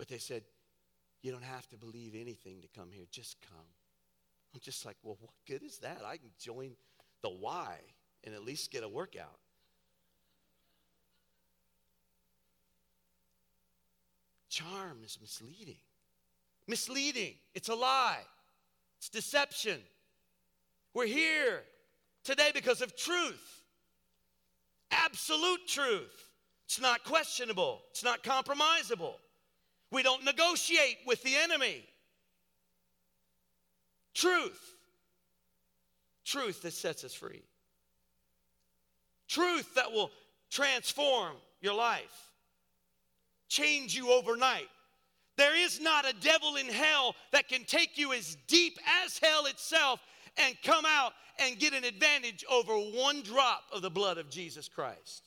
[0.04, 0.44] But they said,
[1.22, 3.66] You don't have to believe anything to come here, just come.
[4.54, 6.02] I'm just like, Well, what good is that?
[6.06, 6.72] I can join
[7.22, 7.78] the Y
[8.26, 9.40] and at least get a workout.
[14.50, 15.80] Charm is misleading.
[16.68, 17.36] Misleading.
[17.56, 18.24] It's a lie.
[18.98, 19.80] It's deception.
[20.94, 21.64] We're here
[22.26, 23.64] today because of truth.
[24.92, 26.30] Absolute truth.
[26.66, 27.84] It's not questionable.
[27.92, 29.14] It's not compromisable.
[29.94, 31.86] We don't negotiate with the enemy.
[34.16, 34.76] truth.
[36.26, 37.44] Truth that sets us free.
[39.28, 40.12] Truth that will
[40.50, 42.32] transform your life,
[43.50, 44.70] change you overnight.
[45.36, 49.46] There is not a devil in hell that can take you as deep as hell
[49.48, 50.00] itself
[50.38, 54.70] and come out and get an advantage over one drop of the blood of Jesus
[54.70, 55.24] Christ.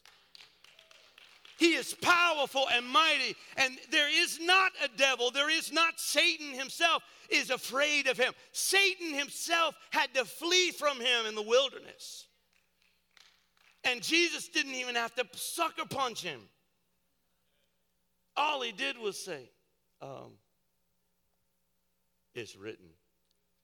[1.56, 6.52] He is powerful and mighty, and there is not a devil, there is not Satan
[6.52, 8.32] himself is afraid of him.
[8.52, 12.26] Satan himself had to flee from him in the wilderness.
[13.84, 16.40] And Jesus didn't even have to sucker punch him.
[18.36, 19.48] All he did was say,
[20.02, 20.32] um,
[22.34, 22.88] It's written,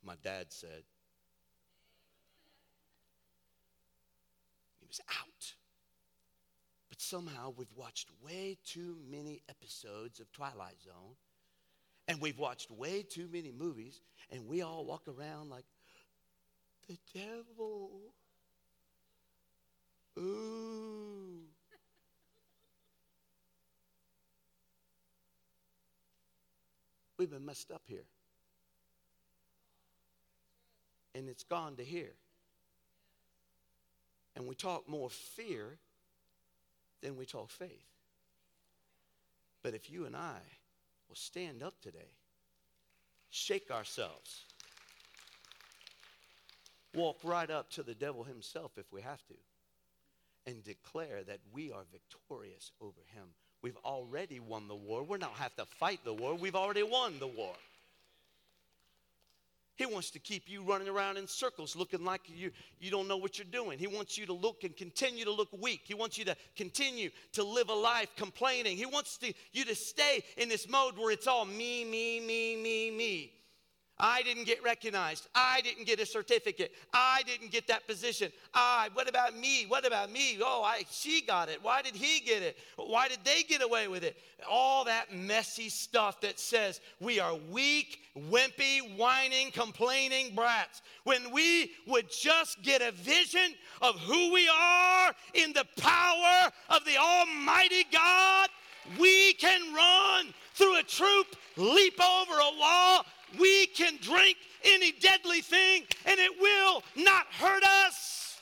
[0.02, 0.82] my dad said.
[4.80, 5.54] He was out.
[7.02, 11.16] Somehow we've watched way too many episodes of Twilight Zone,
[12.06, 14.00] and we've watched way too many movies,
[14.30, 15.64] and we all walk around like,
[16.88, 17.90] the devil.
[20.16, 21.40] Ooh.
[27.18, 28.04] We've been messed up here.
[31.16, 32.14] And it's gone to here.
[34.36, 35.78] And we talk more fear
[37.02, 37.86] then we talk faith.
[39.62, 40.38] But if you and I
[41.08, 42.14] will stand up today,
[43.30, 44.44] shake ourselves,
[46.94, 49.34] walk right up to the devil himself if we have to,
[50.46, 53.26] and declare that we are victorious over him.
[53.62, 55.04] We've already won the war.
[55.04, 56.34] We don't have to fight the war.
[56.34, 57.54] We've already won the war.
[59.76, 63.16] He wants to keep you running around in circles looking like you, you don't know
[63.16, 63.78] what you're doing.
[63.78, 65.82] He wants you to look and continue to look weak.
[65.84, 68.76] He wants you to continue to live a life complaining.
[68.76, 72.56] He wants to, you to stay in this mode where it's all me, me, me,
[72.56, 73.32] me, me.
[73.98, 75.28] I didn't get recognized.
[75.34, 76.72] I didn't get a certificate.
[76.92, 78.32] I didn't get that position.
[78.52, 79.64] I, what about me?
[79.68, 80.38] What about me?
[80.40, 81.62] Oh, I, she got it.
[81.62, 82.56] Why did he get it?
[82.76, 84.16] Why did they get away with it?
[84.48, 90.82] All that messy stuff that says we are weak, wimpy, whining, complaining brats.
[91.04, 96.84] When we would just get a vision of who we are in the power of
[96.84, 98.48] the Almighty God,
[98.98, 103.04] we can run through a troop, leap over a wall,
[103.38, 108.38] we can drink any deadly thing and it will not hurt us.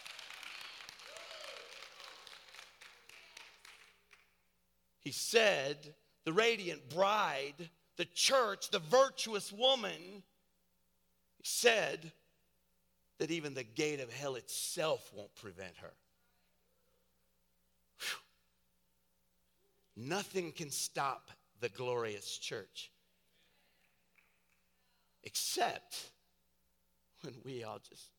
[5.00, 5.76] He said,
[6.24, 10.22] the radiant bride, the church, the virtuous woman,
[11.42, 12.12] said
[13.18, 15.92] that even the gate of hell itself won't prevent her.
[17.98, 18.18] Whew.
[20.08, 21.30] Nothing can stop
[21.60, 22.90] the glorious church
[25.24, 26.10] except
[27.22, 28.10] when we all just.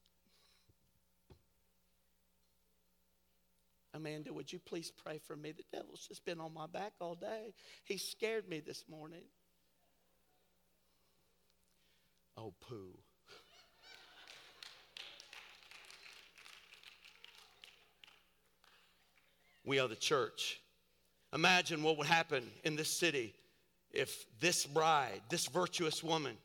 [3.93, 5.51] Amanda, would you please pray for me?
[5.51, 7.53] The devil's just been on my back all day.
[7.83, 9.23] He scared me this morning.
[12.37, 12.97] Oh, poo.
[19.65, 20.61] we are the church.
[21.33, 23.33] Imagine what would happen in this city
[23.91, 26.37] if this bride, this virtuous woman,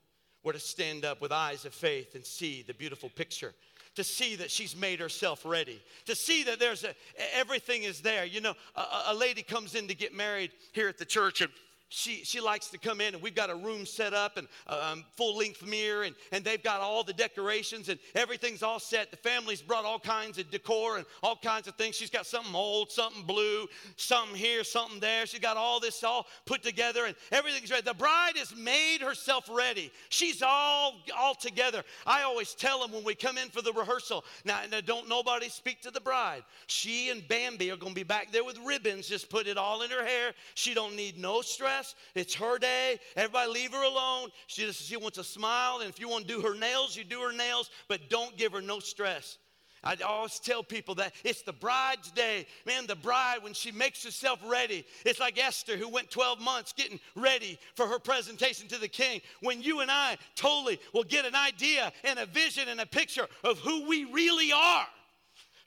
[0.47, 3.53] were to stand up with eyes of faith and see the beautiful picture
[3.97, 6.95] to see that she's made herself ready, to see that there's a,
[7.35, 8.25] everything is there.
[8.25, 11.51] You know, a, a lady comes in to get married here at the church, and
[11.89, 15.05] she, she likes to come in and we've got a room set up and um,
[15.17, 19.13] full length mirror and, and they've got all the decorations and everything's all set.
[19.13, 21.95] The family's brought all kinds of decor and all kinds of things.
[21.95, 25.27] She's got something old, something blue, something here, something there.
[25.27, 27.83] She's got all this all put together and everything's ready.
[27.83, 29.93] The bride has made herself ready.
[30.09, 31.85] She's all all together.
[32.05, 35.49] I always tell them when we come in for the rehearsal, now, now don't nobody
[35.49, 36.43] speak to the bride.
[36.67, 39.83] She and Bambi are going to be back there with ribbons, just put it all
[39.83, 40.33] in her hair.
[40.55, 41.95] She don't need no stress dress.
[42.15, 42.99] It's her day.
[43.17, 44.31] Everybody leave her alone.
[44.47, 47.05] She just she wants a smile, and if you want to do her nails, you
[47.05, 49.39] do her nails, but don't give her no stress.
[49.85, 52.47] I always tell people that it's the bride's day.
[52.67, 56.73] Man, the bride, when she makes herself ready, it's like Esther who went 12 months
[56.73, 59.21] getting ready for her presentation to the king.
[59.43, 63.29] When you and I totally will get an idea and a vision and a picture
[63.45, 64.87] of who we really are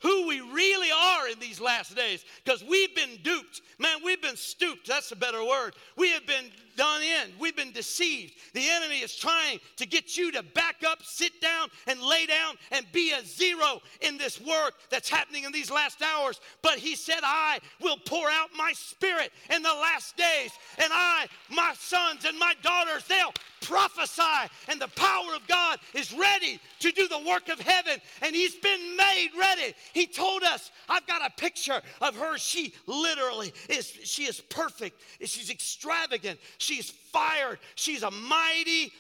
[0.01, 3.61] who we really are in these last days because we've been duped.
[3.79, 4.87] Man, we've been stooped.
[4.87, 5.73] That's a better word.
[5.97, 6.45] We have been
[6.77, 7.33] done in.
[7.39, 8.33] We've been deceived.
[8.53, 12.55] The enemy is trying to get you to back up, sit down, and lay down
[12.71, 16.39] and be a zero in this work that's happening in these last hours.
[16.61, 21.27] But he said, I will pour out my spirit in the last days, and I,
[21.49, 26.91] my sons and my daughters, they'll prophesy, and the power of God is ready to
[26.91, 29.74] do the work of heaven, and He's been made ready.
[29.93, 32.38] He told us, I've got a picture of her.
[32.38, 35.01] She literally is, she is perfect.
[35.24, 36.39] She's extravagant.
[36.57, 37.60] She's fired.
[37.76, 38.91] She's a mighty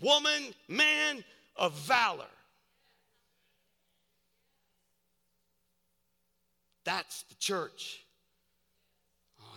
[0.00, 1.24] woman, man
[1.56, 2.24] of valor.
[6.84, 8.05] That's the church.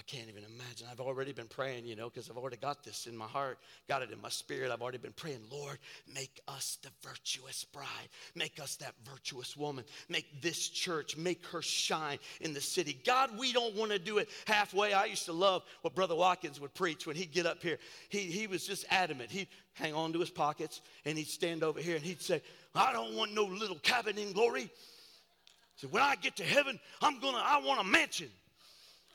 [0.10, 0.88] Can't even imagine.
[0.92, 4.02] I've already been praying, you know, because I've already got this in my heart, got
[4.02, 4.72] it in my spirit.
[4.72, 5.78] I've already been praying, Lord,
[6.12, 8.10] make us the virtuous bride.
[8.34, 9.86] Make us that virtuous woman.
[10.08, 13.00] Make this church, make her shine in the city.
[13.06, 14.94] God, we don't want to do it halfway.
[14.94, 17.78] I used to love what Brother Watkins would preach when he'd get up here.
[18.10, 19.30] He, he was just adamant.
[19.30, 22.42] He'd hang on to his pockets and he'd stand over here and he'd say,
[22.74, 24.64] I don't want no little cabin in glory.
[24.64, 24.70] He
[25.76, 28.30] said, when I get to heaven, I'm gonna, I want a mansion.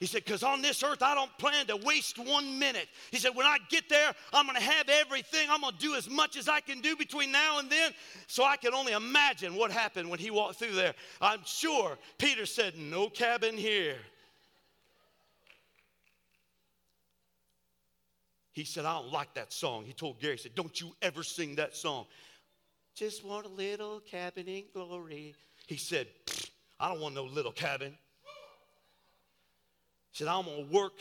[0.00, 2.88] He said, because on this earth, I don't plan to waste one minute.
[3.10, 5.48] He said, when I get there, I'm going to have everything.
[5.48, 7.92] I'm going to do as much as I can do between now and then.
[8.26, 10.94] So I can only imagine what happened when he walked through there.
[11.20, 13.96] I'm sure Peter said, no cabin here.
[18.52, 19.84] He said, I don't like that song.
[19.84, 22.06] He told Gary, he said, don't you ever sing that song.
[22.94, 25.34] Just want a little cabin in glory.
[25.66, 26.08] He said,
[26.78, 27.96] I don't want no little cabin.
[30.14, 30.92] Said, I'm going to work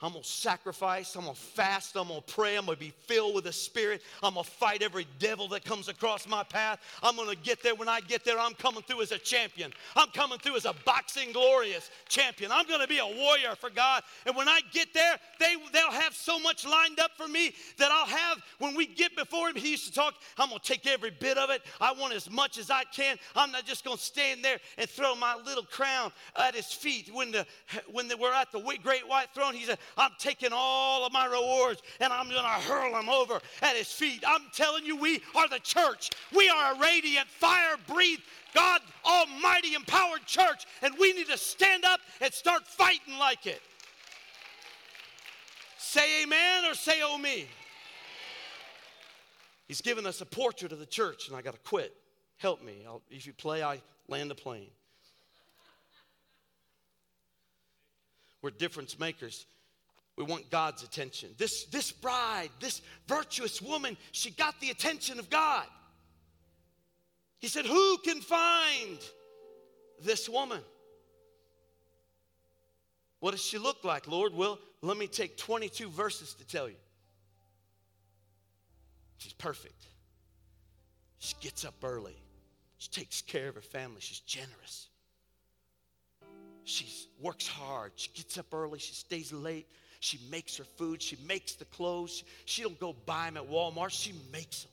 [0.00, 3.52] I'm gonna sacrifice, I'm gonna fast, I'm gonna pray, I'm gonna be filled with the
[3.52, 6.78] Spirit, I'm gonna fight every devil that comes across my path.
[7.02, 7.74] I'm gonna get there.
[7.74, 9.72] When I get there, I'm coming through as a champion.
[9.96, 12.52] I'm coming through as a boxing glorious champion.
[12.52, 14.04] I'm gonna be a warrior for God.
[14.24, 17.90] And when I get there, they, they'll have so much lined up for me that
[17.90, 19.56] I'll have when we get before Him.
[19.56, 21.62] He used to talk, I'm gonna take every bit of it.
[21.80, 23.16] I want as much as I can.
[23.34, 27.10] I'm not just gonna stand there and throw my little crown at His feet.
[27.12, 27.44] When, the,
[27.90, 31.26] when the, we're at the great white throne, He said, I'm taking all of my
[31.26, 34.22] rewards and I'm going to hurl them over at his feet.
[34.26, 36.10] I'm telling you, we are the church.
[36.34, 38.22] We are a radiant, fire breathed,
[38.54, 43.60] God Almighty empowered church, and we need to stand up and start fighting like it.
[45.78, 47.46] Say amen or say oh me.
[49.68, 51.94] He's given us a portrait of the church, and I got to quit.
[52.38, 52.84] Help me.
[52.86, 54.70] I'll, if you play, I land the plane.
[58.40, 59.46] We're difference makers.
[60.18, 61.28] We want God's attention.
[61.38, 65.64] This, this bride, this virtuous woman, she got the attention of God.
[67.38, 68.98] He said, Who can find
[70.02, 70.60] this woman?
[73.20, 74.34] What does she look like, Lord?
[74.34, 76.74] Well, let me take 22 verses to tell you.
[79.18, 79.86] She's perfect.
[81.20, 82.16] She gets up early.
[82.78, 84.00] She takes care of her family.
[84.00, 84.88] She's generous.
[86.64, 86.88] She
[87.20, 87.92] works hard.
[87.94, 88.80] She gets up early.
[88.80, 89.68] She stays late.
[90.00, 91.02] She makes her food.
[91.02, 92.22] She makes the clothes.
[92.44, 93.90] She don't go buy them at Walmart.
[93.90, 94.72] She makes them.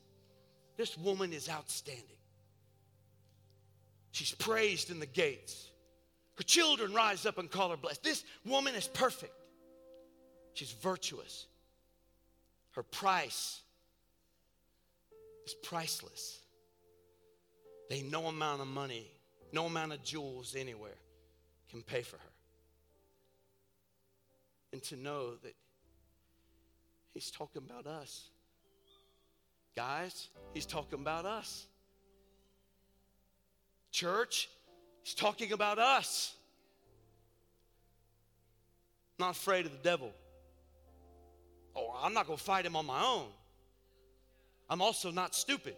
[0.77, 2.03] This woman is outstanding.
[4.11, 5.69] She's praised in the gates.
[6.35, 8.03] Her children rise up and call her blessed.
[8.03, 9.33] This woman is perfect.
[10.53, 11.47] She's virtuous.
[12.71, 13.61] Her price
[15.45, 16.39] is priceless.
[17.89, 19.09] They no amount of money,
[19.51, 20.97] no amount of jewels anywhere
[21.69, 22.34] can pay for her
[24.75, 25.55] and to know that
[27.13, 28.27] He's talking about us.
[29.73, 31.65] Guys, He's talking about us.
[33.89, 34.49] Church,
[35.03, 36.35] He's talking about us.
[39.17, 40.11] Not afraid of the devil.
[41.73, 43.27] Oh, I'm not going to fight him on my own.
[44.69, 45.77] I'm also not stupid.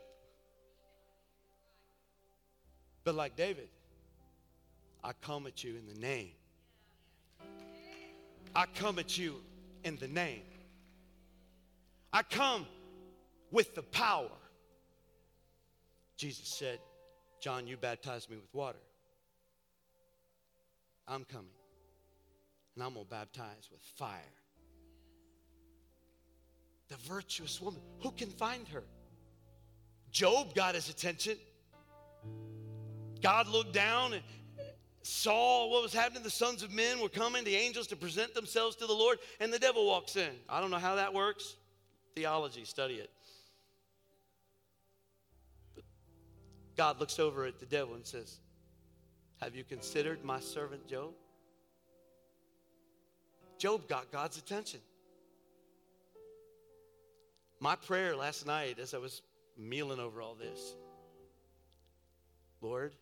[3.04, 3.70] But like David,
[5.04, 6.32] I come at you in the name
[8.56, 9.36] I come at you
[9.84, 10.42] in the name.
[12.12, 12.66] I come
[13.52, 14.30] with the power.
[16.18, 16.80] Jesus said,
[17.40, 18.80] John, you baptize me with water.
[21.08, 21.48] I'm coming,
[22.76, 24.20] and I'm going to baptize with fire.
[26.90, 28.84] The virtuous woman, who can find her?
[30.12, 31.38] Job got his attention.
[33.22, 34.14] God looked down
[35.08, 36.24] saw what was happening.
[36.24, 39.52] The sons of men were coming, the angels to present themselves to the Lord, and
[39.52, 40.30] the devil walks in.
[40.50, 41.56] I don't know how that works.
[42.16, 43.10] Theology, study it.
[45.76, 45.84] But
[46.76, 48.40] God looks over at the devil and says,
[49.42, 51.14] Have you considered my servant Job?
[53.58, 54.80] Job got God's attention.
[57.60, 59.22] My prayer last night as I was
[59.58, 60.76] mealing over all this
[62.62, 62.94] Lord,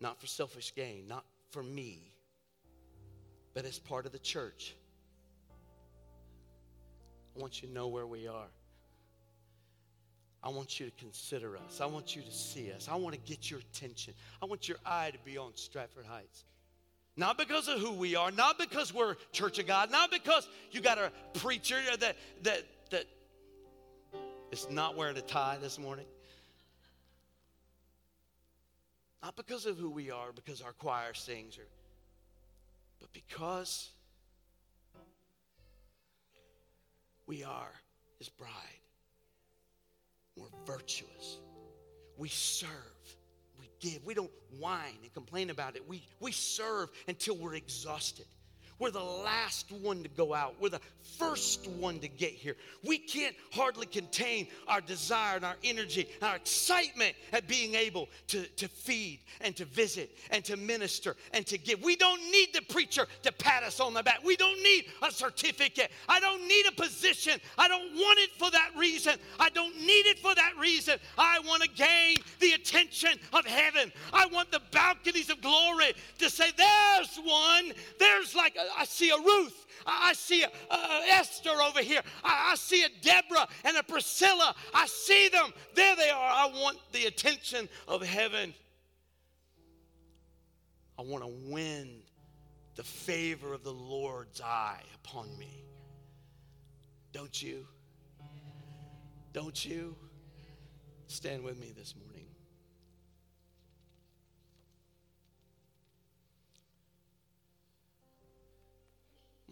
[0.00, 2.12] not for selfish gain, not for me,
[3.54, 4.74] but as part of the church.
[7.36, 8.48] I want you to know where we are.
[10.42, 11.80] I want you to consider us.
[11.80, 12.88] I want you to see us.
[12.90, 14.14] I want to get your attention.
[14.40, 16.44] I want your eye to be on Stratford Heights.
[17.16, 20.80] Not because of who we are, not because we're Church of God, not because you
[20.80, 23.06] got a preacher that that that
[24.52, 26.04] is not wearing a tie this morning.
[29.22, 31.66] Not because of who we are, because our choir sings, or,
[33.00, 33.90] but because
[37.26, 37.72] we are
[38.18, 38.50] his bride.
[40.36, 41.38] We're virtuous.
[42.16, 42.70] We serve.
[43.58, 44.04] We give.
[44.04, 45.88] We don't whine and complain about it.
[45.88, 48.26] We, we serve until we're exhausted.
[48.78, 50.54] We're the last one to go out.
[50.60, 50.80] We're the
[51.18, 52.56] first one to get here.
[52.84, 58.08] We can't hardly contain our desire and our energy and our excitement at being able
[58.28, 61.82] to, to feed and to visit and to minister and to give.
[61.82, 64.20] We don't need the preacher to pat us on the back.
[64.24, 65.90] We don't need a certificate.
[66.08, 67.40] I don't need a position.
[67.56, 69.14] I don't want it for that reason.
[69.40, 70.98] I don't need it for that reason.
[71.16, 73.90] I want to gain the attention of heaven.
[74.12, 77.72] I want the balconies of glory to say, There's one.
[77.98, 79.66] There's like a I see a Ruth.
[79.86, 82.00] I see a, a Esther over here.
[82.24, 84.54] I, I see a Deborah and a Priscilla.
[84.74, 85.52] I see them.
[85.74, 86.30] There they are.
[86.30, 88.54] I want the attention of heaven.
[90.98, 92.02] I want to win
[92.74, 95.64] the favor of the Lord's eye upon me.
[97.12, 97.66] Don't you?
[99.32, 99.94] Don't you?
[101.08, 102.15] Stand with me this morning.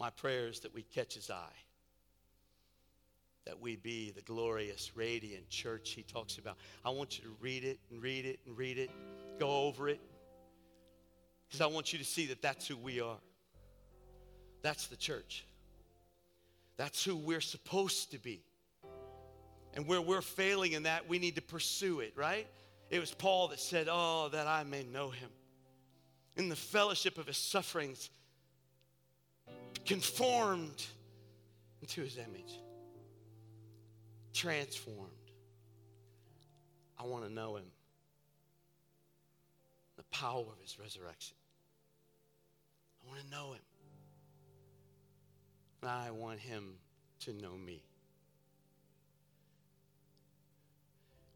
[0.05, 1.57] My prayer is that we catch his eye,
[3.47, 6.57] that we be the glorious, radiant church he talks about.
[6.85, 8.91] I want you to read it and read it and read it,
[9.39, 9.99] go over it,
[11.47, 13.17] because I want you to see that that's who we are.
[14.61, 15.43] That's the church.
[16.77, 18.43] That's who we're supposed to be.
[19.73, 22.45] And where we're failing in that, we need to pursue it, right?
[22.91, 25.29] It was Paul that said, Oh, that I may know him.
[26.35, 28.11] In the fellowship of his sufferings,
[29.85, 30.83] conformed
[31.81, 32.59] into his image,
[34.33, 35.11] transformed.
[36.99, 37.65] I want to know him,
[39.97, 41.37] the power of his resurrection.
[43.03, 43.61] I want to know him.
[45.81, 46.77] And I want him
[47.21, 47.83] to know me.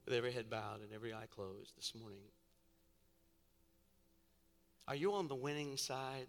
[0.05, 2.23] With every head bowed and every eye closed this morning,
[4.87, 6.25] are you on the winning side?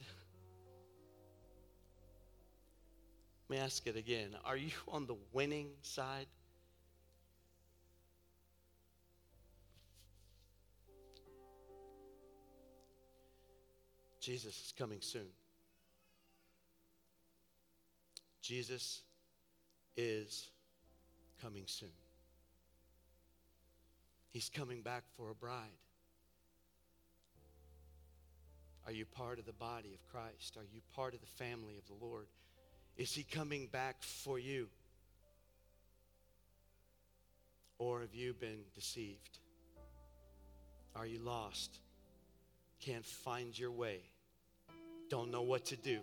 [3.50, 4.28] Me ask it again.
[4.44, 6.26] Are you on the winning side?
[14.20, 15.26] Jesus is coming soon.
[18.40, 19.02] Jesus
[19.96, 20.50] is
[21.42, 21.88] coming soon.
[24.28, 25.56] He's coming back for a bride.
[28.86, 30.56] Are you part of the body of Christ?
[30.56, 32.26] Are you part of the family of the Lord?
[32.96, 34.68] Is he coming back for you?
[37.78, 39.38] Or have you been deceived?
[40.94, 41.78] Are you lost?
[42.80, 44.00] Can't find your way?
[45.08, 46.00] Don't know what to do?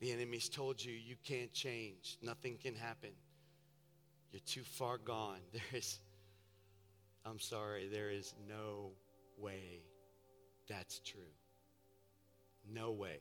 [0.00, 3.10] The enemy's told you you can't change, nothing can happen.
[4.30, 5.40] You're too far gone.
[5.52, 5.98] There is,
[7.24, 8.92] I'm sorry, there is no
[9.36, 9.82] way
[10.68, 11.20] that's true.
[12.70, 13.20] No way.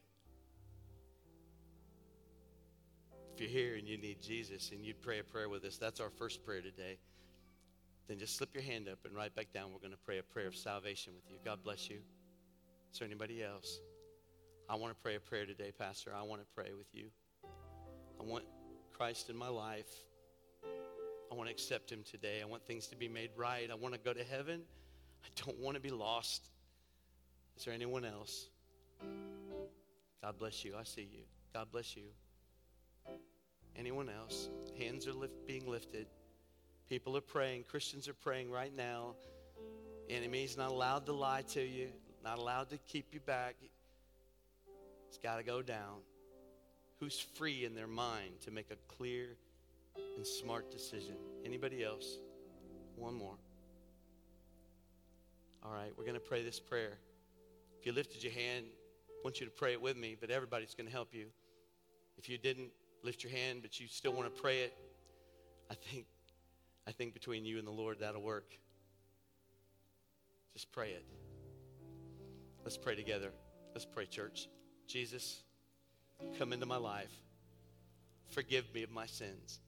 [3.37, 5.99] If you're here and you need Jesus and you'd pray a prayer with us, that's
[5.99, 6.97] our first prayer today.
[8.07, 9.71] Then just slip your hand up and write back down.
[9.71, 11.37] We're going to pray a prayer of salvation with you.
[11.45, 11.97] God bless you.
[12.91, 13.79] Is there anybody else?
[14.67, 16.15] I want to pray a prayer today, Pastor.
[16.17, 17.09] I want to pray with you.
[18.19, 18.43] I want
[18.91, 19.91] Christ in my life.
[21.31, 22.41] I want to accept him today.
[22.41, 23.69] I want things to be made right.
[23.71, 24.61] I want to go to heaven.
[25.23, 26.49] I don't want to be lost.
[27.55, 28.47] Is there anyone else?
[30.23, 30.73] God bless you.
[30.75, 31.21] I see you.
[31.53, 32.05] God bless you.
[33.77, 34.49] Anyone else?
[34.77, 36.07] Hands are lift, being lifted.
[36.89, 37.65] People are praying.
[37.69, 39.15] Christians are praying right now.
[40.09, 41.89] Enemy's not allowed to lie to you,
[42.23, 43.55] not allowed to keep you back.
[45.07, 46.01] It's got to go down.
[46.99, 49.35] Who's free in their mind to make a clear
[50.15, 51.15] and smart decision?
[51.45, 52.17] Anybody else?
[52.95, 53.35] One more.
[55.63, 56.97] All right, we're going to pray this prayer.
[57.79, 58.65] If you lifted your hand,
[59.09, 61.27] I want you to pray it with me, but everybody's going to help you.
[62.17, 62.69] If you didn't,
[63.03, 64.73] lift your hand, but you still want to pray it,
[65.69, 66.05] I think,
[66.87, 68.57] I think between you and the Lord, that'll work.
[70.53, 71.05] Just pray it.
[72.63, 73.31] Let's pray together.
[73.73, 74.49] Let's pray, church.
[74.87, 75.43] Jesus,
[76.37, 77.11] come into my life.
[78.29, 79.59] Forgive me of my sins.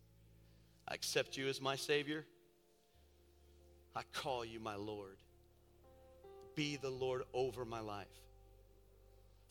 [0.88, 2.26] I accept you as my Savior.
[3.96, 5.18] I call you my Lord.
[6.56, 8.08] Be the Lord over my life.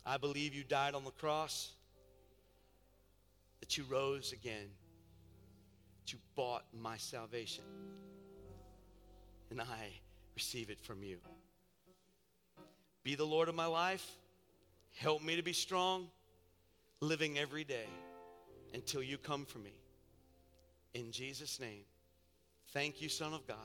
[0.04, 1.70] I believe you died on the cross,
[3.60, 4.68] that you rose again,
[6.00, 7.64] that you bought my salvation,
[9.50, 9.90] and I
[10.34, 11.18] receive it from you.
[13.02, 14.06] Be the Lord of my life.
[14.96, 16.08] Help me to be strong,
[17.00, 17.86] living every day
[18.74, 19.72] until you come for me.
[20.94, 21.84] In Jesus' name,
[22.72, 23.56] thank you, Son of God.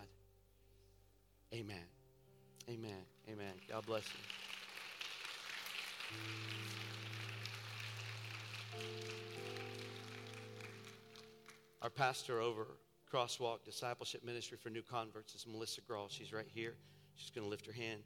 [1.54, 1.86] Amen.
[2.70, 3.06] Amen.
[3.30, 3.54] Amen.
[3.70, 4.20] God bless you.
[11.84, 12.66] Our pastor over
[13.14, 16.10] Crosswalk Discipleship Ministry for New Converts is Melissa Grawl.
[16.10, 16.76] She's right here.
[17.16, 18.00] She's going to lift her hand.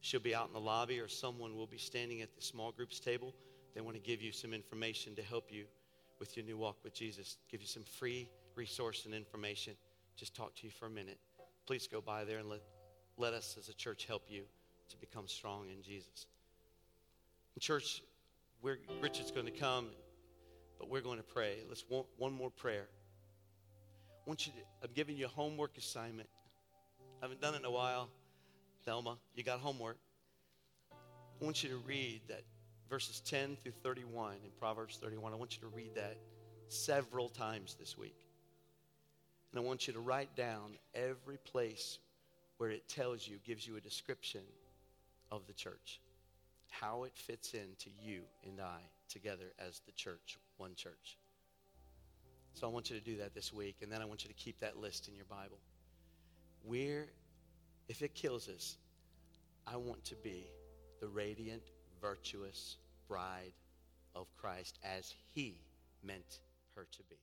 [0.00, 3.00] She'll be out in the lobby, or someone will be standing at the small groups
[3.00, 3.34] table.
[3.74, 5.64] They want to give you some information to help you
[6.20, 9.74] with your new walk with Jesus, give you some free resource and information.
[10.14, 11.18] Just talk to you for a minute.
[11.66, 12.60] Please go by there and let,
[13.16, 14.44] let us as a church help you
[14.88, 16.26] to become strong in Jesus.
[17.56, 18.02] In church,
[18.62, 19.88] we're, Richard's going to come,
[20.78, 21.56] but we're going to pray.
[21.68, 22.86] Let's want one more prayer.
[24.26, 26.28] I want you to, I'm giving you a homework assignment.
[27.22, 28.08] I haven't done it in a while.
[28.84, 29.98] Thelma, you got homework.
[30.90, 32.42] I want you to read that
[32.90, 35.32] verses 10 through 31 in Proverbs 31.
[35.32, 36.16] I want you to read that
[36.68, 38.26] several times this week.
[39.52, 41.98] And I want you to write down every place
[42.58, 44.42] where it tells you, gives you a description
[45.30, 46.00] of the church,
[46.70, 51.16] how it fits into you and I together as the church, one church.
[52.56, 54.34] So I want you to do that this week, and then I want you to
[54.34, 55.58] keep that list in your Bible.
[56.64, 57.04] Where,
[57.86, 58.78] if it kills us,
[59.66, 60.46] I want to be
[61.00, 61.60] the radiant,
[62.00, 62.78] virtuous
[63.08, 63.52] bride
[64.14, 65.60] of Christ as he
[66.02, 66.40] meant
[66.74, 67.16] her to be.